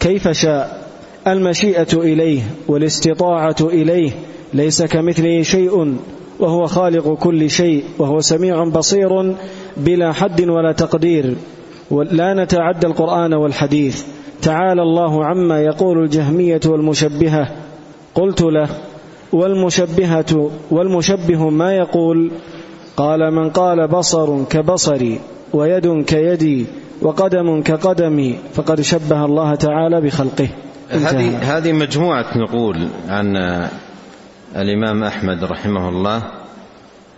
كيف 0.00 0.28
شاء؟ 0.28 0.82
المشيئة 1.26 1.92
إليه 1.92 2.42
والاستطاعة 2.68 3.56
إليه 3.60 4.10
ليس 4.54 4.82
كمثله 4.82 5.42
شيء 5.42 5.96
وهو 6.40 6.66
خالق 6.66 7.14
كل 7.14 7.50
شيء 7.50 7.84
وهو 7.98 8.20
سميع 8.20 8.64
بصير 8.64 9.34
بلا 9.76 10.12
حد 10.12 10.40
ولا 10.48 10.72
تقدير. 10.72 11.34
لا 11.90 12.34
نتعدى 12.34 12.86
القرآن 12.86 13.34
والحديث. 13.34 14.04
تعالى 14.42 14.82
الله 14.82 15.24
عما 15.24 15.60
يقول 15.60 16.04
الجهمية 16.04 16.60
والمشبهة. 16.66 17.48
قلت 18.14 18.42
له 18.42 18.68
والمشبهة 19.32 20.50
والمشبه 20.70 21.50
ما 21.50 21.72
يقول؟ 21.72 22.30
قال 22.96 23.34
من 23.34 23.50
قال 23.50 23.88
بصر 23.88 24.44
كبصري 24.44 25.20
ويد 25.52 26.04
كيدي 26.04 26.66
وقدم 27.02 27.62
كقدمي 27.62 28.38
فقد 28.54 28.80
شبه 28.80 29.24
الله 29.24 29.54
تعالى 29.54 30.00
بخلقه. 30.00 30.48
هذه 30.90 31.56
هذه 31.56 31.72
مجموعة 31.72 32.38
نقول 32.38 32.88
عن 33.08 33.36
الإمام 34.56 35.04
أحمد 35.04 35.44
رحمه 35.44 35.88
الله. 35.88 36.22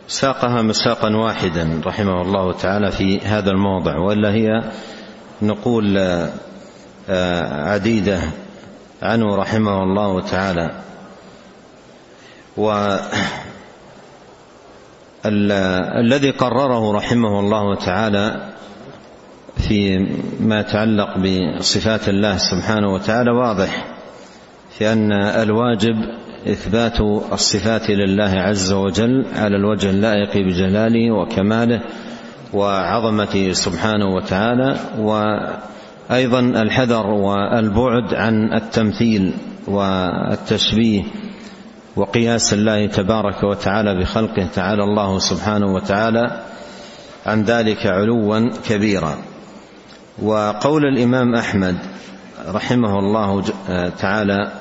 ساقها 0.08 0.62
مساقا 0.62 1.16
واحدا 1.16 1.80
رحمه 1.86 2.22
الله 2.22 2.52
تعالى 2.52 2.90
في 2.90 3.18
هذا 3.18 3.50
الموضع 3.50 3.98
وإلا 3.98 4.32
هي 4.32 4.62
نقول 5.42 5.98
عديدة 7.08 8.20
عنه 9.02 9.36
رحمه 9.36 9.82
الله 9.82 10.20
تعالى. 10.20 10.70
والذي 15.24 16.30
قرره 16.30 16.92
رحمه 16.92 17.40
الله 17.40 17.74
تعالى 17.74 18.52
في 19.68 19.98
ما 20.40 20.60
يتعلق 20.60 21.18
بصفات 21.18 22.08
الله 22.08 22.36
سبحانه 22.36 22.92
وتعالى 22.94 23.30
واضح 23.30 23.84
في 24.78 24.92
أن 24.92 25.12
الواجب 25.12 25.96
إثبات 26.46 27.00
الصفات 27.32 27.90
لله 27.90 28.30
عز 28.40 28.72
وجل 28.72 29.26
على 29.36 29.56
الوجه 29.56 29.90
اللائق 29.90 30.36
بجلاله 30.36 31.10
وكماله 31.10 31.80
وعظمته 32.52 33.52
سبحانه 33.52 34.14
وتعالى. 34.14 34.76
وأيضا 36.10 36.40
الحذر 36.40 37.06
والبعد 37.06 38.14
عن 38.14 38.52
التمثيل 38.54 39.32
والتشبيه 39.66 41.02
وقياس 41.96 42.52
الله 42.52 42.86
تبارك 42.86 43.42
وتعالى 43.42 44.00
بخلقه 44.00 44.46
تعالى 44.54 44.82
الله 44.84 45.18
سبحانه 45.18 45.74
وتعالى 45.74 46.40
عن 47.26 47.42
ذلك 47.42 47.86
علوا 47.86 48.50
كبيرا. 48.68 49.16
وقول 50.22 50.84
الإمام 50.84 51.34
أحمد 51.34 51.76
رحمه 52.48 52.98
الله 52.98 53.42
تعالى 53.98 54.52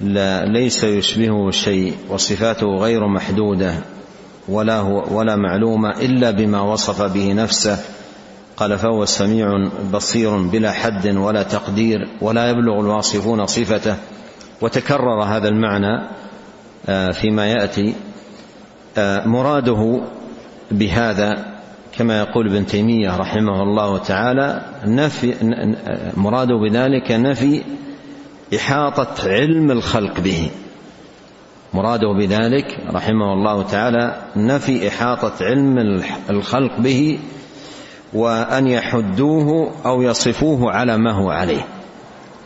لا 0.00 0.44
ليس 0.44 0.84
يشبهه 0.84 1.50
شيء 1.50 1.94
وصفاته 2.08 2.66
غير 2.66 3.08
محدودة 3.08 3.74
ولا 4.48 4.78
هو 4.78 5.18
ولا 5.18 5.36
معلومة 5.36 5.90
إلا 6.00 6.30
بما 6.30 6.60
وصف 6.60 7.02
به 7.02 7.32
نفسه 7.32 7.78
قال 8.60 8.78
فهو 8.78 9.04
سميع 9.04 9.68
بصير 9.92 10.36
بلا 10.36 10.72
حد 10.72 11.16
ولا 11.16 11.42
تقدير 11.42 12.08
ولا 12.20 12.50
يبلغ 12.50 12.80
الواصفون 12.80 13.46
صفته. 13.46 13.96
وتكرر 14.60 15.22
هذا 15.24 15.48
المعنى 15.48 16.08
آه، 16.88 17.10
فيما 17.10 17.46
يأتي 17.46 17.94
آه، 18.98 19.26
مراده 19.26 20.00
بهذا 20.70 21.46
كما 21.98 22.18
يقول 22.18 22.48
ابن 22.48 22.66
تيمية 22.66 23.16
رحمه 23.16 23.62
الله 23.62 23.98
تعالى 23.98 24.62
نفي 24.84 25.34
مراده 26.16 26.56
بذلك 26.56 27.10
نفي 27.10 27.62
إحاطة 28.56 29.28
علم 29.28 29.70
الخلق 29.70 30.20
به. 30.20 30.50
مراده 31.74 32.12
بذلك 32.18 32.78
رحمه 32.94 33.32
الله 33.32 33.62
تعالى 33.62 34.16
نفي 34.36 34.88
إحاطة 34.88 35.44
علم 35.44 36.02
الخلق 36.30 36.80
به 36.80 37.18
وأن 38.14 38.66
يحدوه 38.66 39.72
أو 39.86 40.02
يصفوه 40.02 40.72
على 40.72 40.98
ما 40.98 41.12
هو 41.12 41.30
عليه. 41.30 41.66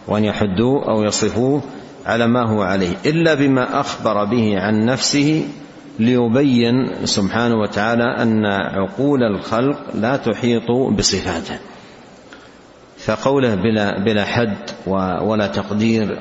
وأن 0.08 0.24
يحدوه 0.24 0.88
أو 0.88 1.02
يصفوه 1.02 1.62
على 2.06 2.26
ما 2.26 2.48
هو 2.48 2.62
عليه. 2.62 2.96
إلا 3.06 3.34
بما 3.34 3.80
أخبر 3.80 4.24
به 4.24 4.60
عن 4.60 4.84
نفسه 4.84 5.44
ليبين 5.98 6.74
سبحانه 7.04 7.54
وتعالى 7.54 8.04
أن 8.22 8.46
عقول 8.46 9.22
الخلق 9.22 9.78
لا 9.94 10.16
تحيط 10.16 10.70
بصفاته. 10.98 11.58
فقوله 12.98 13.54
بلا 13.54 14.04
بلا 14.04 14.24
حد 14.24 14.70
ولا 15.22 15.46
تقدير 15.46 16.18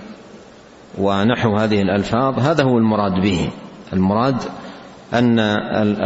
ونحو 0.98 1.56
هذه 1.56 1.82
الألفاظ 1.82 2.40
هذا 2.40 2.64
هو 2.64 2.78
المراد 2.78 3.22
به. 3.22 3.50
المراد 3.94 4.38
أن 5.14 5.40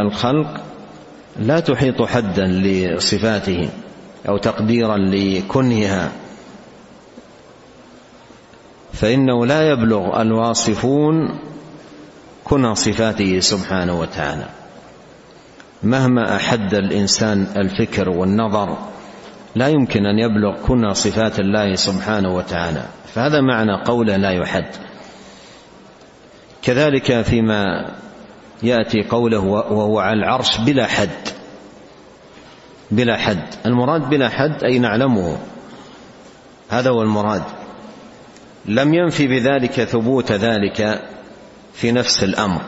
الخلق 0.08 0.67
لا 1.40 1.60
تحيط 1.60 2.02
حدا 2.02 2.48
لصفاته 2.48 3.70
أو 4.30 4.38
تقديرا 4.38 4.98
لكنهها 4.98 6.12
فإنه 8.94 9.46
لا 9.46 9.70
يبلغ 9.70 10.22
الواصفون 10.22 11.40
كنى 12.44 12.76
صفاته 12.76 13.40
سبحانه 13.40 14.00
وتعالى. 14.00 14.46
مهما 15.84 16.36
أحد 16.36 16.74
الإنسان 16.74 17.48
الفكر 17.58 18.10
والنظر 18.10 18.78
لا 19.56 19.68
يمكن 19.68 20.06
أن 20.06 20.20
يبلغ 20.20 20.66
كنا 20.68 20.94
صفات 20.94 21.40
الله 21.40 21.76
سبحانه 21.76 22.36
وتعالى. 22.36 22.84
فهذا 23.14 23.42
معنى 23.42 23.84
قوله 23.86 24.18
لا 24.18 24.32
يحد. 24.32 24.66
كذلك 26.62 27.22
فيما 27.22 27.92
يأتي 28.64 29.02
قوله 29.10 29.40
وهو 29.40 30.00
على 30.00 30.20
العرش 30.20 30.58
بلا 30.58 30.88
حد. 30.88 31.28
بلا 32.92 33.18
حد. 33.18 33.44
المراد 33.66 34.10
بلا 34.10 34.30
حد 34.30 34.64
أي 34.64 34.80
نعلمه. 34.80 35.38
هذا 36.70 36.90
هو 36.90 37.02
المراد. 37.02 37.44
لم 38.66 38.94
ينفي 38.94 39.28
بذلك 39.28 39.84
ثبوت 39.84 40.32
ذلك 40.32 41.02
في 41.74 41.92
نفس 41.92 42.24
الأمر. 42.24 42.62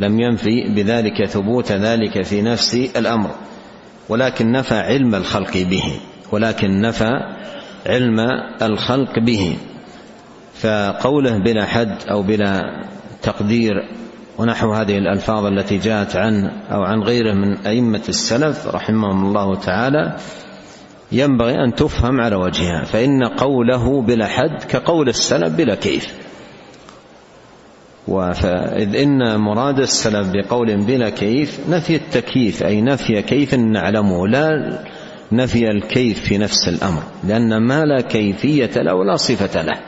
لم 0.00 0.20
ينفي 0.20 0.68
بذلك 0.74 1.26
ثبوت 1.26 1.72
ذلك 1.72 2.22
في 2.22 2.42
نفس 2.42 2.74
الأمر. 2.74 3.30
ولكن 4.08 4.52
نفى 4.52 4.74
علم 4.74 5.14
الخلق 5.14 5.52
به. 5.58 6.00
ولكن 6.32 6.80
نفى 6.80 7.10
علم 7.86 8.20
الخلق 8.62 9.18
به. 9.18 9.56
فقوله 10.54 11.38
بلا 11.38 11.66
حد 11.66 11.96
أو 12.10 12.22
بلا 12.22 12.60
تقدير 13.22 13.74
ونحو 14.38 14.72
هذه 14.72 14.98
الألفاظ 14.98 15.46
التي 15.46 15.78
جاءت 15.78 16.16
عنه 16.16 16.52
أو 16.70 16.82
عن 16.82 17.00
غيره 17.00 17.34
من 17.34 17.66
أئمة 17.66 18.02
السلف 18.08 18.66
رحمهم 18.66 19.26
الله 19.26 19.54
تعالى 19.54 20.16
ينبغي 21.12 21.54
أن 21.64 21.74
تفهم 21.74 22.20
على 22.20 22.36
وجهها 22.36 22.84
فإن 22.84 23.24
قوله 23.24 24.02
بلا 24.02 24.26
حد 24.26 24.62
كقول 24.68 25.08
السلف 25.08 25.54
بلا 25.56 25.74
كيف. 25.74 26.18
إذ 28.08 28.96
إن 28.96 29.40
مراد 29.40 29.78
السلف 29.78 30.28
بقول 30.32 30.76
بلا 30.76 31.10
كيف 31.10 31.60
نفي 31.68 31.96
التكييف 31.96 32.62
أي 32.62 32.80
نفي 32.80 33.22
كيف 33.22 33.54
نعلمه 33.54 34.28
لا 34.28 34.78
نفي 35.32 35.70
الكيف 35.70 36.20
في 36.20 36.38
نفس 36.38 36.68
الأمر 36.68 37.02
لأن 37.24 37.62
ما 37.62 37.84
لا 37.84 38.00
كيفية 38.00 38.70
له 38.76 39.04
لا 39.04 39.16
صفة 39.16 39.62
له. 39.62 39.80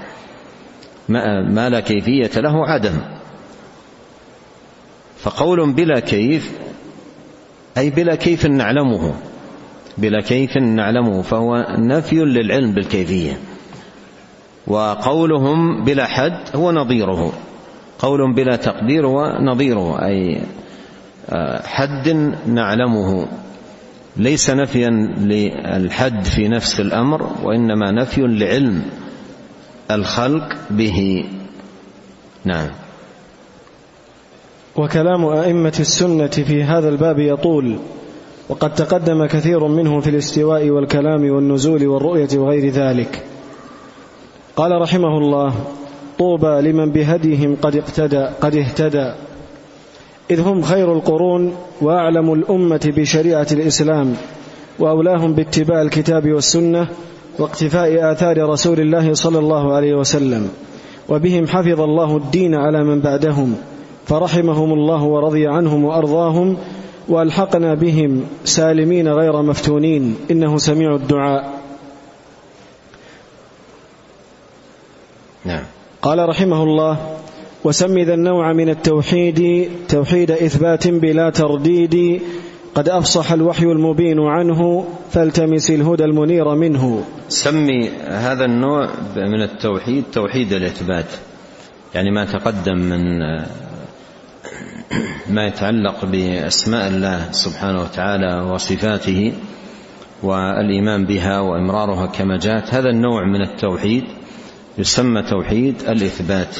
ما 1.48 1.68
لا 1.70 1.80
كيفية 1.80 2.40
له 2.40 2.66
عدم. 2.66 3.19
فقول 5.22 5.72
بلا 5.72 6.00
كيف 6.00 6.52
أي 7.78 7.90
بلا 7.90 8.14
كيف 8.14 8.46
نعلمه 8.46 9.14
بلا 9.98 10.20
كيف 10.20 10.56
نعلمه 10.56 11.22
فهو 11.22 11.66
نفي 11.78 12.16
للعلم 12.16 12.72
بالكيفية. 12.72 13.38
وقولهم 14.66 15.84
بلا 15.84 16.06
حد 16.06 16.56
هو 16.56 16.72
نظيره. 16.72 17.32
قول 17.98 18.34
بلا 18.34 18.56
تقدير 18.56 19.06
هو 19.06 19.38
نظيره 19.40 20.04
أي 20.04 20.40
آه، 21.30 21.66
حد 21.66 22.08
نعلمه. 22.46 23.28
ليس 24.16 24.50
نفيا 24.50 24.90
للحد 25.18 26.24
في 26.24 26.48
نفس 26.48 26.80
الأمر 26.80 27.30
وإنما 27.42 27.90
نفي 27.90 28.20
لعلم 28.20 28.82
الخلق 29.90 30.56
به. 30.70 31.24
نعم. 32.44 32.68
وكلام 34.80 35.24
أئمة 35.24 35.76
السنة 35.80 36.26
في 36.26 36.62
هذا 36.62 36.88
الباب 36.88 37.18
يطول 37.18 37.76
وقد 38.48 38.74
تقدم 38.74 39.26
كثير 39.26 39.66
منه 39.66 40.00
في 40.00 40.10
الاستواء 40.10 40.70
والكلام 40.70 41.30
والنزول 41.30 41.86
والرؤية 41.86 42.28
وغير 42.34 42.72
ذلك. 42.72 43.22
قال 44.56 44.82
رحمه 44.82 45.18
الله 45.18 45.54
طوبى 46.18 46.60
لمن 46.60 46.90
بهديهم 46.90 47.56
قد 47.62 47.76
اقتدى 47.76 48.28
قد 48.40 48.56
اهتدى. 48.56 49.12
إذ 50.30 50.40
هم 50.40 50.62
خير 50.62 50.92
القرون 50.92 51.54
وأعلم 51.80 52.32
الأمة 52.32 52.92
بشريعة 52.96 53.46
الإسلام 53.52 54.14
وأولاهم 54.78 55.34
باتباع 55.34 55.82
الكتاب 55.82 56.32
والسنة 56.32 56.88
واقتفاء 57.38 58.12
آثار 58.12 58.48
رسول 58.48 58.80
الله 58.80 59.14
صلى 59.14 59.38
الله 59.38 59.74
عليه 59.74 59.94
وسلم 59.94 60.48
وبهم 61.08 61.46
حفظ 61.46 61.80
الله 61.80 62.16
الدين 62.16 62.54
على 62.54 62.84
من 62.84 63.00
بعدهم. 63.00 63.69
فرحمهم 64.10 64.72
الله 64.72 65.02
ورضي 65.02 65.46
عنهم 65.46 65.84
وأرضاهم 65.84 66.56
وألحقنا 67.08 67.74
بهم 67.74 68.26
سالمين 68.44 69.08
غير 69.08 69.42
مفتونين 69.42 70.16
إنه 70.30 70.58
سميع 70.58 70.94
الدعاء. 70.94 71.60
نعم. 75.44 75.62
قال 76.02 76.28
رحمه 76.28 76.62
الله 76.62 76.98
وسم 77.64 77.98
ذا 77.98 78.14
النوع 78.14 78.52
من 78.52 78.68
التوحيد 78.68 79.70
توحيد 79.88 80.30
إثبات 80.30 80.88
بلا 80.88 81.30
ترديد 81.30 82.22
قد 82.74 82.88
أفصح 82.88 83.32
الوحي 83.32 83.64
المبين 83.64 84.20
عنه 84.20 84.84
فالتمس 85.10 85.70
الهدى 85.70 86.04
المنير 86.04 86.54
منه. 86.54 87.04
سمي 87.28 87.88
هذا 88.06 88.44
النوع 88.44 88.88
من 89.16 89.42
التوحيد 89.42 90.04
توحيد 90.12 90.52
الإثبات 90.52 91.06
يعني 91.94 92.10
ما 92.10 92.24
تقدم 92.24 92.78
من 92.78 93.22
ما 95.28 95.46
يتعلق 95.46 96.04
بأسماء 96.04 96.88
الله 96.88 97.32
سبحانه 97.32 97.82
وتعالى 97.82 98.40
وصفاته 98.40 99.32
والإيمان 100.22 101.06
بها 101.06 101.40
وإمرارها 101.40 102.06
كما 102.06 102.38
جاءت. 102.38 102.74
هذا 102.74 102.90
النوع 102.90 103.24
من 103.24 103.42
التوحيد 103.42 104.04
يسمى 104.78 105.22
توحيد 105.22 105.82
الإثبات. 105.82 106.56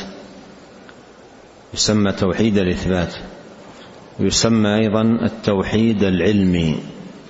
يسمى 1.75 2.13
توحيد 2.13 2.59
الإثبات. 2.59 3.15
ويسمى 4.21 4.75
أيضا 4.75 5.03
التوحيد 5.03 6.03
العلمي. 6.03 6.79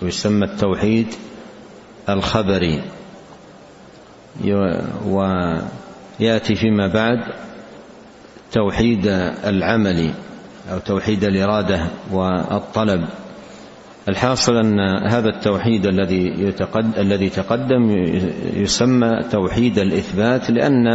ويسمى 0.02 0.44
التوحيد 0.44 1.06
الخبري. 2.08 2.82
ويأتي 5.06 6.54
فيما 6.54 6.86
بعد 6.86 7.18
توحيد 8.52 9.06
العمل 9.44 10.14
أو 10.68 10.78
توحيد 10.78 11.24
الإرادة 11.24 11.86
والطلب. 12.12 13.08
الحاصل 14.08 14.56
أن 14.56 14.80
هذا 15.08 15.28
التوحيد 15.28 15.86
الذي 15.86 16.54
الذي 16.98 17.28
تقدم 17.28 17.90
يسمى 18.54 19.10
توحيد 19.32 19.78
الإثبات 19.78 20.50
لأن 20.50 20.86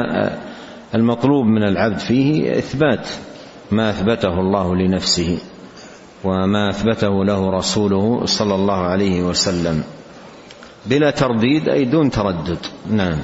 المطلوب 0.96 1.46
من 1.46 1.64
العبد 1.64 2.00
فيه 2.00 2.58
إثبات 2.58 3.10
ما 3.72 3.90
أثبته 3.90 4.40
الله 4.40 4.76
لنفسه 4.76 5.40
وما 6.24 6.70
أثبته 6.70 7.26
له 7.26 7.50
رسوله 7.50 8.26
صلى 8.26 8.56
الله 8.56 8.82
عليه 8.82 9.24
وسلم. 9.24 9.84
بلا 10.86 11.12
ترديد 11.12 11.70
أي 11.70 11.86
دون 11.86 12.10
تردد. 12.10 12.60
نعم. 12.90 13.20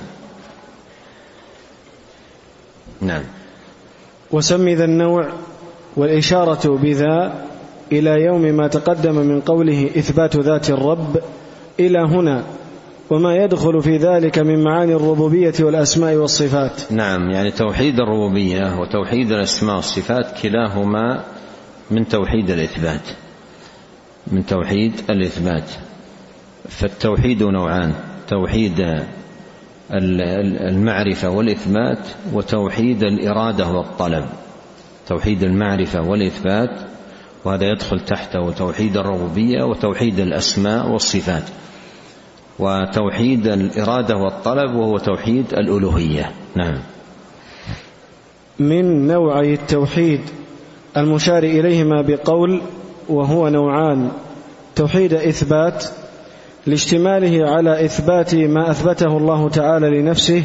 نعم. 3.01 3.23
وسم 4.31 4.69
ذا 4.69 4.85
النوع 4.85 5.29
والإشارة 5.97 6.77
بذا 6.77 7.33
إلى 7.91 8.09
يوم 8.09 8.41
ما 8.41 8.67
تقدم 8.67 9.15
من 9.15 9.41
قوله 9.41 9.89
إثبات 9.97 10.35
ذات 10.35 10.69
الرب 10.69 11.21
إلى 11.79 11.99
هنا 11.99 12.43
وما 13.09 13.35
يدخل 13.35 13.81
في 13.81 13.97
ذلك 13.97 14.39
من 14.39 14.63
معاني 14.63 14.93
الربوبية 14.95 15.53
والأسماء 15.59 16.15
والصفات. 16.15 16.91
نعم 16.91 17.31
يعني 17.31 17.51
توحيد 17.51 17.99
الربوبية 17.99 18.79
وتوحيد 18.79 19.31
الأسماء 19.31 19.75
والصفات 19.75 20.41
كلاهما 20.41 21.23
من 21.91 22.07
توحيد 22.07 22.49
الإثبات 22.49 23.01
من 24.27 24.45
توحيد 24.45 24.93
الإثبات. 25.09 25.69
فالتوحيد 26.69 27.43
نوعان 27.43 27.93
توحيد 28.27 29.03
المعرفة 30.69 31.29
والإثبات 31.29 32.07
وتوحيد 32.33 33.03
الإرادة 33.03 33.71
والطلب. 33.71 34.25
توحيد 35.07 35.43
المعرفة 35.43 36.01
والإثبات 36.01 36.69
وهذا 37.45 37.65
يدخل 37.65 37.99
تحته 37.99 38.51
توحيد 38.51 38.97
الربوبية 38.97 39.63
وتوحيد 39.63 40.19
الأسماء 40.19 40.89
والصفات. 40.89 41.43
وتوحيد 42.59 43.47
الإرادة 43.47 44.15
والطلب 44.17 44.75
وهو 44.75 44.97
توحيد 44.97 45.53
الألوهية. 45.53 46.31
نعم. 46.55 46.77
من 48.59 49.07
نوعي 49.07 49.53
التوحيد 49.53 50.21
المشار 50.97 51.43
إليهما 51.43 52.01
بقول 52.01 52.61
وهو 53.09 53.49
نوعان 53.49 54.11
توحيد 54.75 55.13
إثبات 55.13 55.85
لاشتماله 56.67 57.49
على 57.49 57.85
إثبات 57.85 58.35
ما 58.35 58.71
أثبته 58.71 59.17
الله 59.17 59.49
تعالى 59.49 59.99
لنفسه 59.99 60.43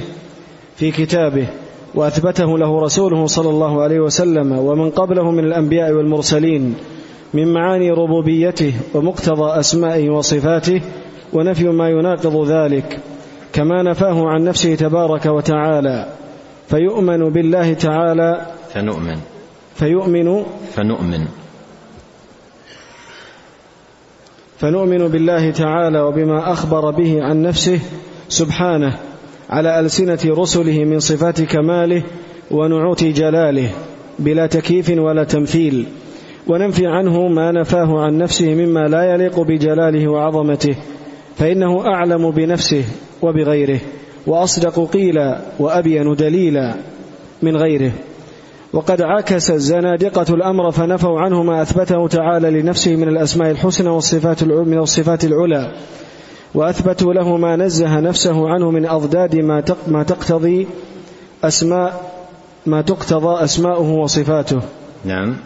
في 0.77 0.91
كتابه 0.91 1.47
وأثبته 1.97 2.59
له 2.59 2.81
رسوله 2.81 3.27
صلى 3.27 3.51
الله 3.51 3.83
عليه 3.83 4.01
وسلم 4.01 4.53
ومن 4.59 4.91
قبله 4.91 5.31
من 5.31 5.45
الأنبياء 5.45 5.93
والمرسلين 5.93 6.75
من 7.35 7.53
معاني 7.53 7.91
ربوبيته 7.91 8.75
ومقتضى 8.95 9.61
أسمائه 9.61 10.11
وصفاته 10.11 10.81
ونفي 11.33 11.65
ما 11.65 11.91
يناقض 11.91 12.51
ذلك 12.51 12.99
كما 13.53 13.83
نفاه 13.83 14.29
عن 14.29 14.45
نفسه 14.45 14.75
تبارك 14.75 15.27
وتعالى 15.27 16.07
فيؤمن 16.69 17.31
بالله 17.31 17.75
تعالى 17.75 18.47
فنؤمن. 18.75 19.17
فيؤمن 19.75 20.45
فنؤمن. 20.75 21.27
فنؤمن 24.59 25.09
بالله 25.09 25.51
تعالى 25.51 26.01
وبما 26.01 26.53
أخبر 26.53 26.91
به 26.91 27.23
عن 27.23 27.43
نفسه 27.43 27.81
سبحانه 28.29 28.99
على 29.51 29.81
ألسنة 29.81 30.19
رسله 30.25 30.85
من 30.85 30.99
صفات 30.99 31.43
كماله 31.43 32.03
ونعوت 32.51 33.05
جلاله 33.05 33.71
بلا 34.19 34.47
تكييف 34.47 34.91
ولا 34.91 35.25
تمثيل 35.25 35.87
وننفي 36.47 36.87
عنه 36.87 37.29
ما 37.29 37.53
نفاه 37.53 38.01
عن 38.01 38.19
نفسه 38.19 38.55
مما 38.55 38.81
لا 38.89 39.15
يليق 39.15 39.41
بجلاله 39.41 40.09
وعظمته 40.09 40.75
فإنه 41.37 41.87
أعلم 41.87 42.31
بنفسه 42.31 42.85
وبغيره 43.23 43.81
وأصدق 44.27 44.91
قيلا 44.91 45.41
وأبين 45.59 46.15
دليلا 46.15 46.75
من 47.43 47.57
غيره. 47.57 47.93
وقد 48.73 49.03
عكس 49.03 49.51
الزنادقة 49.51 50.35
الأمر 50.35 50.71
فنفوا 50.71 51.21
عنه 51.21 51.43
ما 51.43 51.63
أثبته 51.63 52.09
تعالى 52.09 52.51
لنفسه 52.51 52.97
من 52.97 53.09
الأسماء 53.09 53.51
الحسنى 53.51 53.89
والصفات 53.89 54.45
من 54.45 54.79
الصفات 54.79 55.25
العلى 55.25 55.73
وأثبتوا 56.57 57.15
له 57.15 57.37
ما 57.37 57.57
نزه 57.57 58.01
نفسه 58.01 58.49
عنه 58.49 58.71
من 58.71 58.87
أضداد 58.87 59.37
ما 59.37 59.63
ما 59.87 60.03
تقتضي 60.03 60.67
أسماء 61.45 62.17
ما 62.67 62.83
تقتضى 62.83 63.45
أسماؤه 63.45 63.91
وصفاته. 63.91 64.61
نعم. 65.05 65.37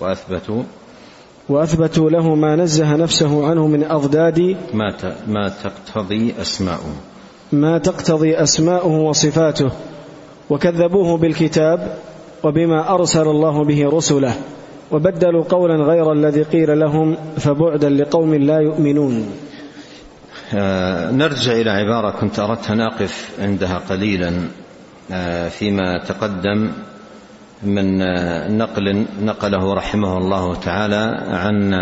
وأثبتوا 0.00 0.62
وأثبتوا 1.48 2.10
له 2.10 2.34
ما 2.34 2.56
نزه 2.56 2.96
نفسه 2.96 3.46
عنه 3.46 3.66
من 3.66 3.84
أضداد 3.84 4.56
ما 4.74 5.14
ما 5.28 5.52
تقتضي 5.64 6.34
أسماؤه. 6.40 6.94
ما 7.52 7.78
تقتضي 7.78 8.36
أسماؤه 8.36 9.00
وصفاته. 9.00 9.70
وكذبوه 10.50 11.16
بالكتاب 11.16 11.96
وبما 12.44 12.94
أرسل 12.94 13.28
الله 13.28 13.64
به 13.64 13.88
رسله. 13.88 14.34
وبدلوا 14.90 15.44
قولا 15.44 15.74
غير 15.74 16.12
الذي 16.12 16.42
قيل 16.42 16.80
لهم 16.80 17.16
فبعدا 17.36 17.88
لقوم 17.88 18.34
لا 18.34 18.58
يؤمنون. 18.58 19.26
نرجع 21.12 21.52
إلى 21.52 21.70
عبارة 21.70 22.10
كنت 22.20 22.38
أردت 22.38 22.70
أن 22.70 22.80
أقف 22.80 23.30
عندها 23.38 23.78
قليلا 23.78 24.32
آه، 25.12 25.48
فيما 25.48 26.04
تقدم 26.08 26.72
من 27.62 27.98
نقل 28.58 29.06
نقله 29.20 29.74
رحمه 29.74 30.18
الله 30.18 30.54
تعالى 30.54 31.26
عن 31.28 31.74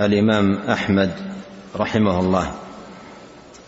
الإمام 0.00 0.54
أحمد 0.54 1.10
رحمه 1.76 2.20
الله. 2.20 2.52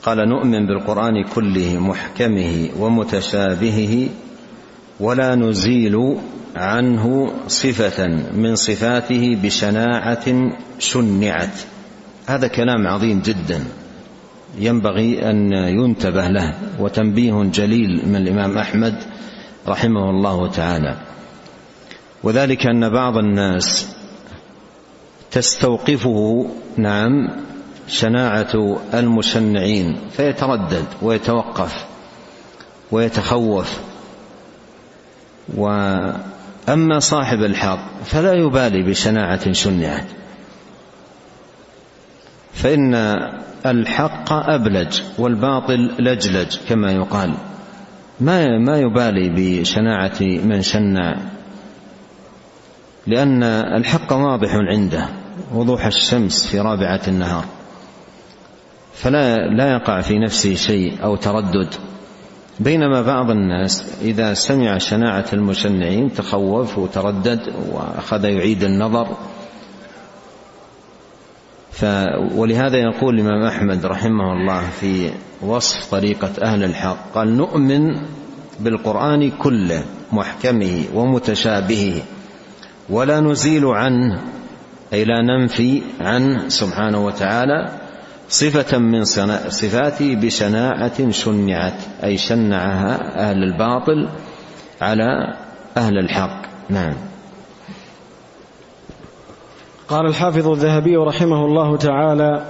قال 0.03 0.29
نؤمن 0.29 0.67
بالقرآن 0.67 1.25
كله 1.35 1.79
محكمه 1.79 2.69
ومتشابهه 2.79 4.09
ولا 5.01 5.35
نزيل 5.35 6.19
عنه 6.57 7.33
صفة 7.49 8.07
من 8.35 8.57
صفاته 8.57 9.39
بشناعة 9.43 10.51
شنعت. 10.79 11.61
هذا 12.27 12.49
كلام 12.49 12.87
عظيم 12.87 13.21
جدا. 13.21 13.65
ينبغي 14.59 15.31
أن 15.31 15.53
ينتبه 15.53 16.29
له 16.29 16.55
وتنبيه 16.79 17.43
جليل 17.43 18.09
من 18.09 18.17
الإمام 18.17 18.59
أحمد 18.59 18.95
رحمه 19.69 20.11
الله 20.11 20.51
تعالى. 20.51 20.97
وذلك 22.23 22.67
أن 22.67 22.89
بعض 22.89 23.17
الناس 23.17 23.89
تستوقفه 25.31 26.47
نعم 26.77 27.31
شناعة 27.89 28.81
المشنعين 28.95 29.97
فيتردد 30.11 30.85
ويتوقف 31.03 31.85
ويتخوف. 32.93 33.79
وأما 35.57 36.99
صاحب 36.99 37.43
الحق 37.43 38.03
فلا 38.05 38.33
يبالي 38.33 38.83
بشناعة 38.83 39.53
شنعت. 39.53 40.07
فإن 42.55 42.95
الحق 43.67 44.33
أبلج 44.33 45.01
والباطل 45.19 45.91
لجلج 45.99 46.57
كما 46.69 46.93
يقال. 46.93 47.35
ما 48.21 48.59
ما 48.59 48.79
يبالي 48.79 49.29
بشناعة 49.29 50.21
من 50.21 50.63
شنع؟ 50.63 51.17
لأن 53.07 53.43
الحق 53.43 54.13
واضح 54.13 54.55
عنده 54.55 55.09
وضوح 55.55 55.87
الشمس 55.87 56.47
في 56.47 56.61
رابعة 56.61 57.01
النهار. 57.09 57.45
فلا 58.95 59.37
لا 59.37 59.73
يقع 59.73 60.01
في 60.01 60.19
نفسه 60.19 60.55
شيء 60.55 60.93
أو 61.03 61.17
تردد. 61.17 61.75
بينما 62.61 63.03
بعض 63.03 63.31
الناس 63.31 63.95
إذا 64.03 64.35
سمع 64.35 64.79
شناعة 64.79 65.27
المشنعين 65.33 66.13
تخوف 66.13 66.79
وتردد 66.79 67.41
وأخذ 67.73 68.25
يعيد 68.25 68.65
النظر. 68.65 69.17
ف 71.79 71.85
ولهذا 72.35 72.77
يقول 72.77 73.15
الإمام 73.15 73.43
أحمد 73.43 73.87
رحمه 73.87 74.33
الله 74.33 74.61
في 74.81 75.11
وصف 75.43 75.91
طريقة 75.91 76.31
أهل 76.43 76.65
الحق 76.65 77.13
قال 77.15 77.37
نؤمن 77.37 77.81
بالقرآن 78.61 79.31
كله 79.31 79.85
محكمه 80.13 80.85
ومتشابهه 80.95 82.03
ولا 82.91 83.21
نزيل 83.21 83.67
عنه 83.67 84.21
أي 84.93 85.05
لا 85.05 85.23
ننفي 85.23 85.83
عنه 86.01 86.49
سبحانه 86.49 87.07
وتعالى 87.07 87.73
صفة 88.29 88.79
من 88.79 89.05
صفاته 89.49 90.15
بشناعة 90.15 91.11
شنعت 91.11 91.81
أي 92.05 92.19
شنعها 92.19 93.19
أهل 93.31 93.43
الباطل 93.43 94.09
على 94.81 95.37
أهل 95.77 95.99
الحق. 95.99 96.43
نعم. 96.71 97.08
قال 99.89 100.07
الحافظ 100.07 100.49
الذهبي 100.49 100.97
رحمه 100.97 101.45
الله 101.45 101.77
تعالى 101.77 102.43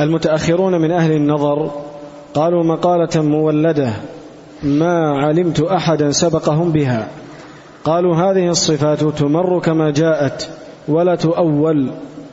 المتأخرون 0.00 0.80
من 0.80 0.90
أهل 0.90 1.12
النظر 1.12 1.70
قالوا 2.34 2.64
مقالة 2.64 3.22
مولدة 3.22 3.92
ما 4.62 5.10
علمت 5.24 5.60
أحدا 5.60 6.10
سبقهم 6.10 6.72
بها. 6.72 7.08
قالوا 7.84 8.16
هذه 8.16 8.48
الصفات 8.48 9.04
تمر 9.04 9.60
كما 9.60 9.90
جاءت 9.90 10.50
ولا 10.88 11.14
تؤول 11.14 11.90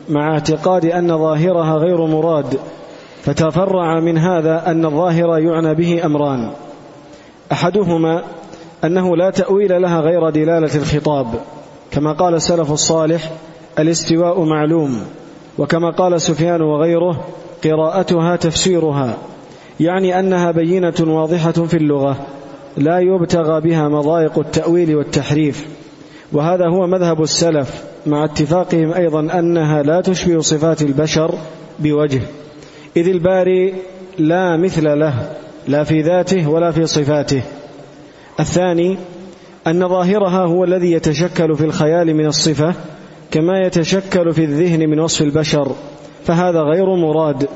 مع 0.10 0.34
اعتقاد 0.34 0.86
أن 0.86 1.18
ظاهرها 1.18 1.74
غير 1.74 2.06
مراد 2.06 2.60
فتفرع 3.22 4.00
من 4.00 4.18
هذا 4.18 4.72
أن 4.72 4.86
الظاهر 4.86 5.40
يعنى 5.40 5.76
به 5.76 6.06
أمران. 6.06 6.52
أحدهما 7.52 8.24
أنه 8.84 9.16
لا 9.16 9.30
تأويل 9.30 9.82
لها 9.82 10.00
غير 10.00 10.30
دلالة 10.30 10.76
الخطاب 10.76 11.28
كما 11.92 12.14
قال 12.14 12.34
السلف 12.34 12.72
الصالح 12.72 13.32
الاستواء 13.80 14.44
معلوم 14.44 15.02
وكما 15.58 15.90
قال 15.90 16.22
سفيان 16.22 16.62
وغيره 16.62 17.26
قراءتها 17.64 18.36
تفسيرها 18.36 19.18
يعني 19.80 20.20
أنها 20.20 20.52
بينة 20.52 20.94
واضحة 21.00 21.52
في 21.52 21.78
اللغة 21.78 22.28
لا 22.78 23.00
يبتغى 23.00 23.62
بها 23.62 23.88
مضايق 23.88 24.40
التأويل 24.40 24.96
والتحريف 24.96 25.68
وهذا 26.32 26.68
هو 26.70 26.88
مذهب 26.88 27.22
السلف 27.22 27.84
مع 28.06 28.26
اتفاقهم 28.26 28.94
أيضا 28.94 29.20
أنها 29.40 29.84
لا 29.84 30.02
تشبه 30.02 30.40
صفات 30.40 30.82
البشر 30.82 31.36
بوجه 31.80 32.22
إذ 32.98 33.08
الباري 33.08 33.74
لا 34.18 34.58
مثل 34.58 35.00
له 35.00 35.32
لا 35.68 35.84
في 35.84 36.02
ذاته 36.02 36.50
ولا 36.50 36.72
في 36.72 36.86
صفاته. 36.86 37.42
الثاني 38.40 38.98
أن 39.68 39.88
ظاهرها 39.88 40.46
هو 40.46 40.64
الذي 40.64 40.92
يتشكل 40.92 41.56
في 41.56 41.66
الخيال 41.66 42.16
من 42.16 42.26
الصفة 42.26 42.74
كما 43.32 43.60
يتشكل 43.66 44.34
في 44.34 44.44
الذهن 44.44 44.90
من 44.90 45.00
وصف 45.00 45.22
البشر 45.22 45.72
فهذا 46.24 46.60
غير 46.60 46.96
مراد. 46.96 47.48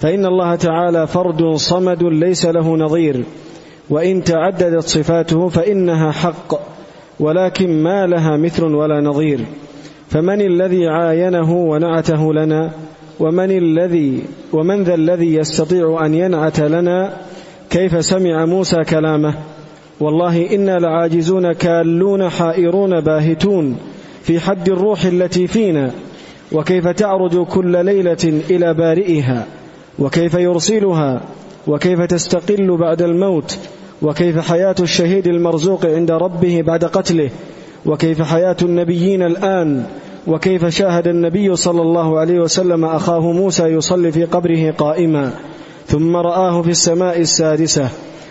فإن 0.00 0.26
الله 0.26 0.54
تعالى 0.54 1.06
فرد 1.06 1.54
صمد 1.54 2.02
ليس 2.02 2.46
له 2.46 2.76
نظير. 2.76 3.24
وإن 3.90 4.24
تعددت 4.24 4.82
صفاته 4.82 5.48
فإنها 5.48 6.10
حق 6.10 6.54
ولكن 7.20 7.82
ما 7.82 8.06
لها 8.06 8.36
مثل 8.36 8.64
ولا 8.64 9.00
نظير. 9.00 9.40
فمن 10.08 10.40
الذي 10.40 10.88
عاينه 10.88 11.52
ونعته 11.52 12.34
لنا 12.34 12.70
ومن 13.20 13.50
الذي 13.50 14.22
ومن 14.52 14.82
ذا 14.82 14.94
الذي 14.94 15.34
يستطيع 15.34 16.06
أن 16.06 16.14
ينعت 16.14 16.60
لنا 16.60 17.16
كيف 17.70 18.04
سمع 18.04 18.44
موسى 18.44 18.84
كلامه؟ 18.84 19.34
والله 20.00 20.54
إنا 20.54 20.78
لعاجزون 20.78 21.52
كالون 21.52 22.28
حائرون 22.28 23.00
باهتون. 23.00 23.76
في 24.24 24.40
حد 24.40 24.68
الروح 24.68 25.04
التي 25.04 25.46
فينا 25.46 25.90
وكيف 26.52 26.88
تعرج 26.88 27.46
كل 27.46 27.84
ليلة 27.84 28.40
إلى 28.50 28.74
بارئها 28.74 29.46
وكيف 29.98 30.34
يرسلها 30.34 31.20
وكيف 31.66 32.00
تستقل 32.00 32.76
بعد 32.76 33.02
الموت 33.02 33.58
وكيف 34.02 34.38
حياة 34.38 34.74
الشهيد 34.80 35.26
المرزوق 35.26 35.86
عند 35.86 36.10
ربه 36.10 36.62
بعد 36.62 36.84
قتله 36.84 37.30
وكيف 37.86 38.22
حياة 38.22 38.56
النبيين 38.62 39.22
الآن 39.22 39.84
وكيف 40.26 40.66
شاهد 40.66 41.08
النبي 41.08 41.56
صلى 41.56 41.82
الله 41.82 42.18
عليه 42.18 42.40
وسلم 42.40 42.84
أخاه 42.84 43.32
موسى 43.32 43.62
يصلي 43.62 44.12
في 44.12 44.24
قبره 44.24 44.70
قائما 44.70 45.30
ثم 45.86 46.16
رآه 46.16 46.62
في 46.62 46.70
السماء 46.70 47.20
السادسة 47.20 47.88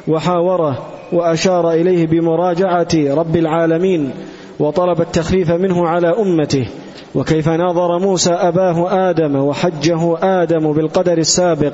وحاوره 0.07 0.85
وأشار 1.11 1.71
إليه 1.71 2.07
بمراجعة 2.07 2.87
رب 2.95 3.35
العالمين 3.35 4.11
وطلب 4.59 5.01
التخفيف 5.01 5.51
منه 5.51 5.87
على 5.87 6.07
أمته. 6.07 6.67
وكيف 7.15 7.49
ناظر 7.49 7.99
موسى 7.99 8.31
أباه 8.31 9.09
آدم 9.09 9.35
وحجه 9.35 10.17
آدم 10.43 10.73
بالقدر 10.73 11.17
السابق 11.17 11.73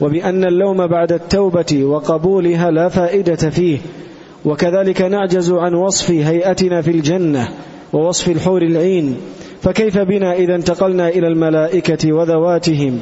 وبأن 0.00 0.44
اللوم 0.44 0.86
بعد 0.86 1.12
التوبة 1.12 1.84
وقبولها 1.84 2.70
لا 2.70 2.88
فائدة 2.88 3.50
فيه. 3.50 3.78
وكذلك 4.44 5.02
نعجز 5.02 5.52
عن 5.52 5.74
وصف 5.74 6.10
هيئتنا 6.10 6.82
في 6.82 6.90
الجنة 6.90 7.48
ووصف 7.92 8.28
الحور 8.28 8.62
العين. 8.62 9.16
فكيف 9.62 9.98
بنا 9.98 10.32
إذا 10.32 10.54
انتقلنا 10.54 11.08
إلى 11.08 11.26
الملائكة 11.26 12.12
وذواتهم 12.12 13.00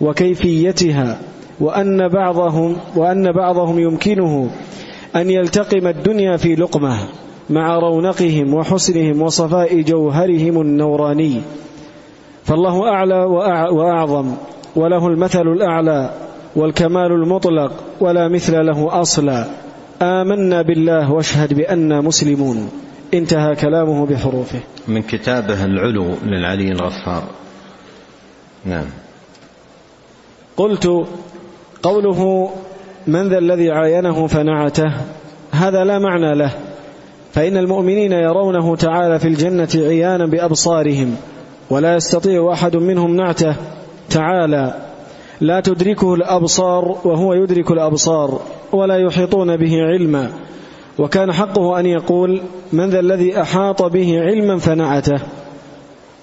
وكيفيتها 0.00 1.18
وأن 1.60 2.08
بعضهم 2.08 2.76
وأن 2.96 3.32
بعضهم 3.32 3.78
يمكنه 3.78 4.50
أن 5.16 5.30
يلتقم 5.30 5.86
الدنيا 5.86 6.36
في 6.36 6.54
لقمة. 6.54 6.96
مع 7.50 7.78
رونقهم 7.78 8.54
وحسنهم 8.54 9.22
وصفاء 9.22 9.80
جوهرهم 9.80 10.60
النوراني. 10.60 11.40
فالله 12.44 12.88
أعلى 12.88 13.24
وأعظم 13.70 14.34
وله 14.76 15.08
المثل 15.08 15.48
الأعلى 15.48 16.10
والكمال 16.56 17.12
المطلق 17.12 17.72
ولا 18.00 18.28
مثل 18.28 18.66
له 18.66 19.00
أصلا. 19.00 19.44
آمنا 20.02 20.62
بالله 20.62 21.12
واشهد 21.12 21.54
بأننا 21.54 22.00
مسلمون. 22.00 22.70
انتهى 23.14 23.56
كلامه 23.56 24.06
بحروفه. 24.06 24.60
من 24.88 25.02
كتابه 25.02 25.64
العلو 25.64 26.14
للعلي 26.22 26.72
الغفار. 26.72 27.22
نعم. 28.64 28.86
قلت 30.56 31.06
قوله 31.82 32.50
من 33.06 33.28
ذا 33.28 33.38
الذي 33.38 33.70
عاينه 33.70 34.26
فنعته. 34.26 34.92
هذا 35.52 35.84
لا 35.84 35.98
معنى 35.98 36.34
له. 36.34 36.69
فإن 37.32 37.56
المؤمنين 37.56 38.12
يرونه 38.12 38.76
تعالى 38.76 39.18
في 39.18 39.28
الجنة 39.28 39.68
عيانا 39.74 40.26
بأبصارهم 40.26 41.16
ولا 41.70 41.94
يستطيع 41.94 42.52
أحد 42.52 42.76
منهم 42.76 43.16
نعته 43.16 43.54
تعالى 44.10 44.74
لا 45.40 45.60
تدركه 45.60 46.14
الأبصار 46.14 46.96
وهو 47.04 47.34
يدرك 47.34 47.70
الأبصار 47.70 48.40
ولا 48.72 48.96
يحيطون 48.96 49.56
به 49.56 49.76
علما. 49.82 50.30
وكان 50.98 51.32
حقه 51.32 51.80
أن 51.80 51.86
يقول 51.86 52.40
من 52.72 52.90
ذا 52.90 53.00
الذي 53.00 53.40
أحاط 53.40 53.82
به 53.82 54.20
علما 54.20 54.58
فنعته. 54.58 55.20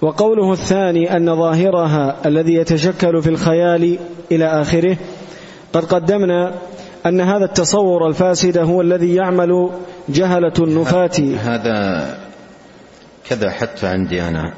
وقوله 0.02 0.54
الثاني 0.54 1.18
أن 1.18 1.36
ظاهرها 1.36 2.16
الذي 2.26 2.54
يتشكل 2.54 3.22
في 3.22 3.30
الخيال 3.30 3.98
إلى 4.32 4.46
آخره 4.46 4.98
قد 5.74 5.86
قدمنا 5.86 6.54
أن 7.06 7.22
هذا 7.22 7.46
التصور 7.46 8.08
الفاسد 8.08 8.58
هو 8.58 8.82
الذي 8.82 9.16
يعمل 9.16 9.70
جهلة 10.10 10.54
النفاة. 10.60 11.36
هذا 11.42 12.18
كذا 13.30 13.52
حتى 13.52 13.88
عندي 13.88 14.22
أنا. 14.22 14.54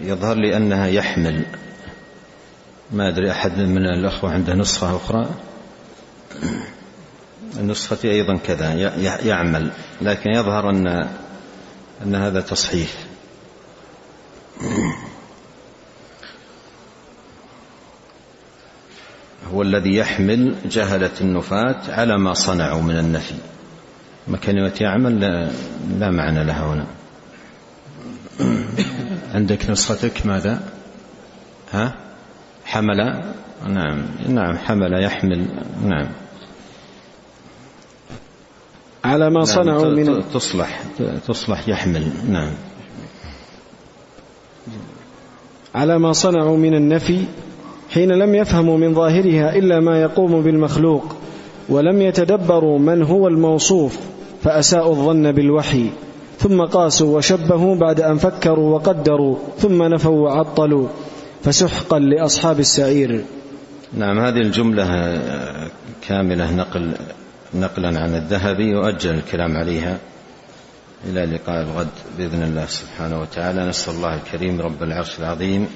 يظهر 0.00 0.36
لي 0.36 0.56
أنها 0.56 0.86
يحمل. 0.86 1.46
ما 2.92 3.08
أدري 3.08 3.30
أحد 3.30 3.58
من 3.58 3.86
الأخوة 3.86 4.30
عنده 4.30 4.54
نسخة 4.54 4.96
أخرى. 4.96 5.26
نسختي 7.60 8.10
أيضا 8.10 8.36
كذا 8.36 8.74
يعمل. 9.24 9.70
لكن 10.02 10.30
يظهر 10.30 10.70
أن 10.70 11.08
أن 12.02 12.14
هذا 12.14 12.40
تصحيح. 12.40 12.90
هو 19.52 19.62
الذي 19.62 19.96
يحمل 19.96 20.54
جهلة 20.70 21.10
النفاة 21.20 21.76
على 21.88 22.18
ما 22.18 22.34
صنعوا 22.34 22.82
من 22.82 22.98
النفي. 22.98 23.34
ما 24.28 24.36
كلمة 24.36 24.72
يعمل 24.80 25.20
لا, 25.20 25.50
لا 25.98 26.10
معنى 26.10 26.44
لها 26.44 26.74
هنا. 26.74 26.86
عندك 29.34 29.70
نسختك 29.70 30.26
ماذا؟ 30.26 30.62
ها؟ 31.72 31.94
حمل؟ 32.64 33.22
نعم 33.66 34.04
نعم 34.28 34.58
حمل 34.58 35.04
يحمل 35.04 35.46
نعم. 35.84 36.08
على 39.04 39.30
ما 39.30 39.34
نعم 39.34 39.44
صنعوا 39.44 39.88
من 39.88 40.24
تصلح 40.34 40.82
تصلح 41.28 41.68
يحمل 41.68 42.10
نعم. 42.28 42.52
على 45.74 45.98
ما 45.98 46.12
صنعوا 46.12 46.56
من 46.56 46.74
النفي 46.74 47.24
حين 47.96 48.12
لم 48.12 48.34
يفهموا 48.34 48.78
من 48.78 48.94
ظاهرها 48.94 49.56
إلا 49.56 49.80
ما 49.80 50.00
يقوم 50.02 50.42
بالمخلوق 50.42 51.16
ولم 51.68 52.02
يتدبروا 52.02 52.78
من 52.78 53.02
هو 53.02 53.28
الموصوف 53.28 53.98
فأساءوا 54.42 54.92
الظن 54.92 55.32
بالوحي. 55.32 55.86
ثم 56.38 56.64
قاسوا 56.64 57.16
وشبهوا 57.16 57.74
بعد 57.76 58.00
أن 58.00 58.18
فكروا 58.18 58.74
وقدروا 58.74 59.36
ثم 59.58 59.82
نفوا 59.82 60.28
وعطلوا. 60.28 60.88
فسحقا 61.44 61.98
لأصحاب 61.98 62.60
السعير. 62.60 63.24
نعم 63.98 64.20
هذه 64.20 64.40
الجملة 64.40 65.20
كاملة 66.08 66.54
نقل 66.54 66.92
نقلا 67.54 68.00
عن 68.00 68.14
الذهبي 68.14 68.64
يؤجل 68.64 69.14
الكلام 69.14 69.56
عليها 69.56 69.98
إلى 71.08 71.24
لقاء 71.24 71.62
الغد 71.62 71.96
بإذن 72.18 72.42
الله 72.42 72.66
سبحانه 72.66 73.20
وتعالى. 73.20 73.68
نسأل 73.68 73.94
الله 73.94 74.14
الكريم 74.14 74.60
رب 74.60 74.82
العرش 74.82 75.18
العظيم 75.18 75.66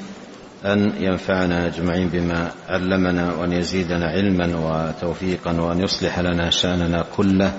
أن 0.64 0.92
ينفعنا 1.00 1.66
أجمعين 1.66 2.08
بما 2.08 2.50
علمنا 2.68 3.34
وأن 3.34 3.52
يزيدنا 3.52 4.06
علما 4.06 4.46
وتوفيقا 4.56 5.60
وأن 5.60 5.80
يصلح 5.80 6.18
لنا 6.18 6.50
شأننا 6.50 7.04
كله 7.16 7.52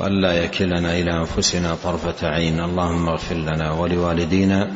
وأن 0.00 0.20
لا 0.22 0.32
يكلنا 0.32 0.98
إلى 0.98 1.12
أنفسنا 1.18 1.74
طرفة 1.84 2.28
عين. 2.28 2.60
اللهم 2.60 3.08
اغفر 3.08 3.34
لنا 3.34 3.72
ولوالدينا 3.72 4.70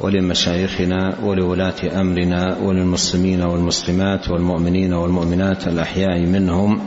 ولمشايخنا 0.00 1.16
ولولاة 1.22 2.00
أمرنا 2.00 2.56
وللمسلمين 2.58 3.42
والمسلمات 3.42 4.28
والمؤمنين 4.30 4.92
والمؤمنات 4.92 5.66
الأحياء 5.66 6.20
منهم 6.20 6.80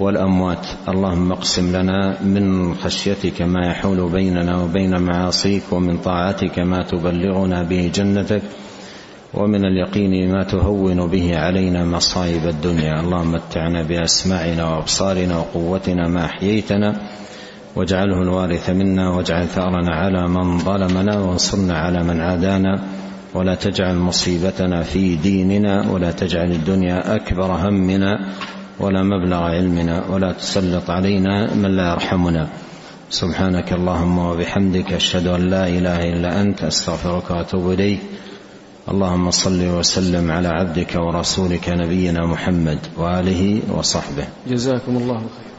والأموات. 0.00 0.66
اللهم 0.88 1.32
اقسم 1.32 1.76
لنا 1.76 2.22
من 2.22 2.74
خشيتك 2.74 3.42
ما 3.42 3.66
يحول 3.66 4.08
بيننا 4.12 4.62
وبين 4.62 5.00
معاصيك 5.00 5.62
ومن 5.72 5.98
طاعتك 5.98 6.58
ما 6.58 6.82
تبلغنا 6.82 7.62
به 7.62 7.90
جنتك 7.94 8.42
ومن 9.34 9.64
اليقين 9.64 10.32
ما 10.32 10.42
تهون 10.44 11.06
به 11.06 11.38
علينا 11.38 11.84
مصائب 11.84 12.46
الدنيا. 12.46 13.00
اللهم 13.00 13.32
متعنا 13.32 13.82
بأسماعنا 13.82 14.64
وأبصارنا 14.64 15.38
وقوتنا 15.38 16.08
ما 16.08 16.24
أحييتنا. 16.24 17.00
واجعله 17.76 18.22
الوارث 18.22 18.70
منا. 18.70 19.10
واجعل 19.10 19.46
ثأرنا 19.46 19.94
على 19.94 20.28
من 20.28 20.58
ظلمنا. 20.58 21.20
وانصرنا 21.20 21.78
على 21.78 22.02
من 22.02 22.20
عادانا. 22.20 22.82
ولا 23.34 23.54
تجعل 23.54 23.96
مصيبتنا 23.96 24.82
في 24.82 25.16
ديننا. 25.16 25.90
ولا 25.90 26.10
تجعل 26.10 26.52
الدنيا 26.52 27.14
أكبر 27.14 27.46
همنا. 27.46 28.18
ولا 28.80 29.02
مبلغ 29.02 29.42
علمنا. 29.42 30.04
ولا 30.10 30.32
تسلط 30.32 30.90
علينا 30.90 31.54
من 31.54 31.76
لا 31.76 31.92
يرحمنا. 31.92 32.48
سبحانك 33.10 33.72
اللهم 33.72 34.18
وبحمدك 34.18 34.92
أشهد 34.92 35.26
أن 35.26 35.50
لا 35.50 35.68
إله 35.68 36.12
إلا 36.12 36.40
أنت. 36.40 36.62
أستغفرك 36.64 37.30
وأتوب 37.30 37.70
إليك. 37.70 38.00
اللهم 38.88 39.30
صل 39.30 39.60
وسلم 39.62 40.30
على 40.30 40.48
عبدك 40.48 40.94
ورسولك 40.96 41.68
نبينا 41.68 42.26
محمد 42.26 42.78
وآله 42.96 43.60
وصحبه. 43.72 44.26
جزاكم 44.48 44.96
الله 44.96 45.18
خيرا. 45.18 45.50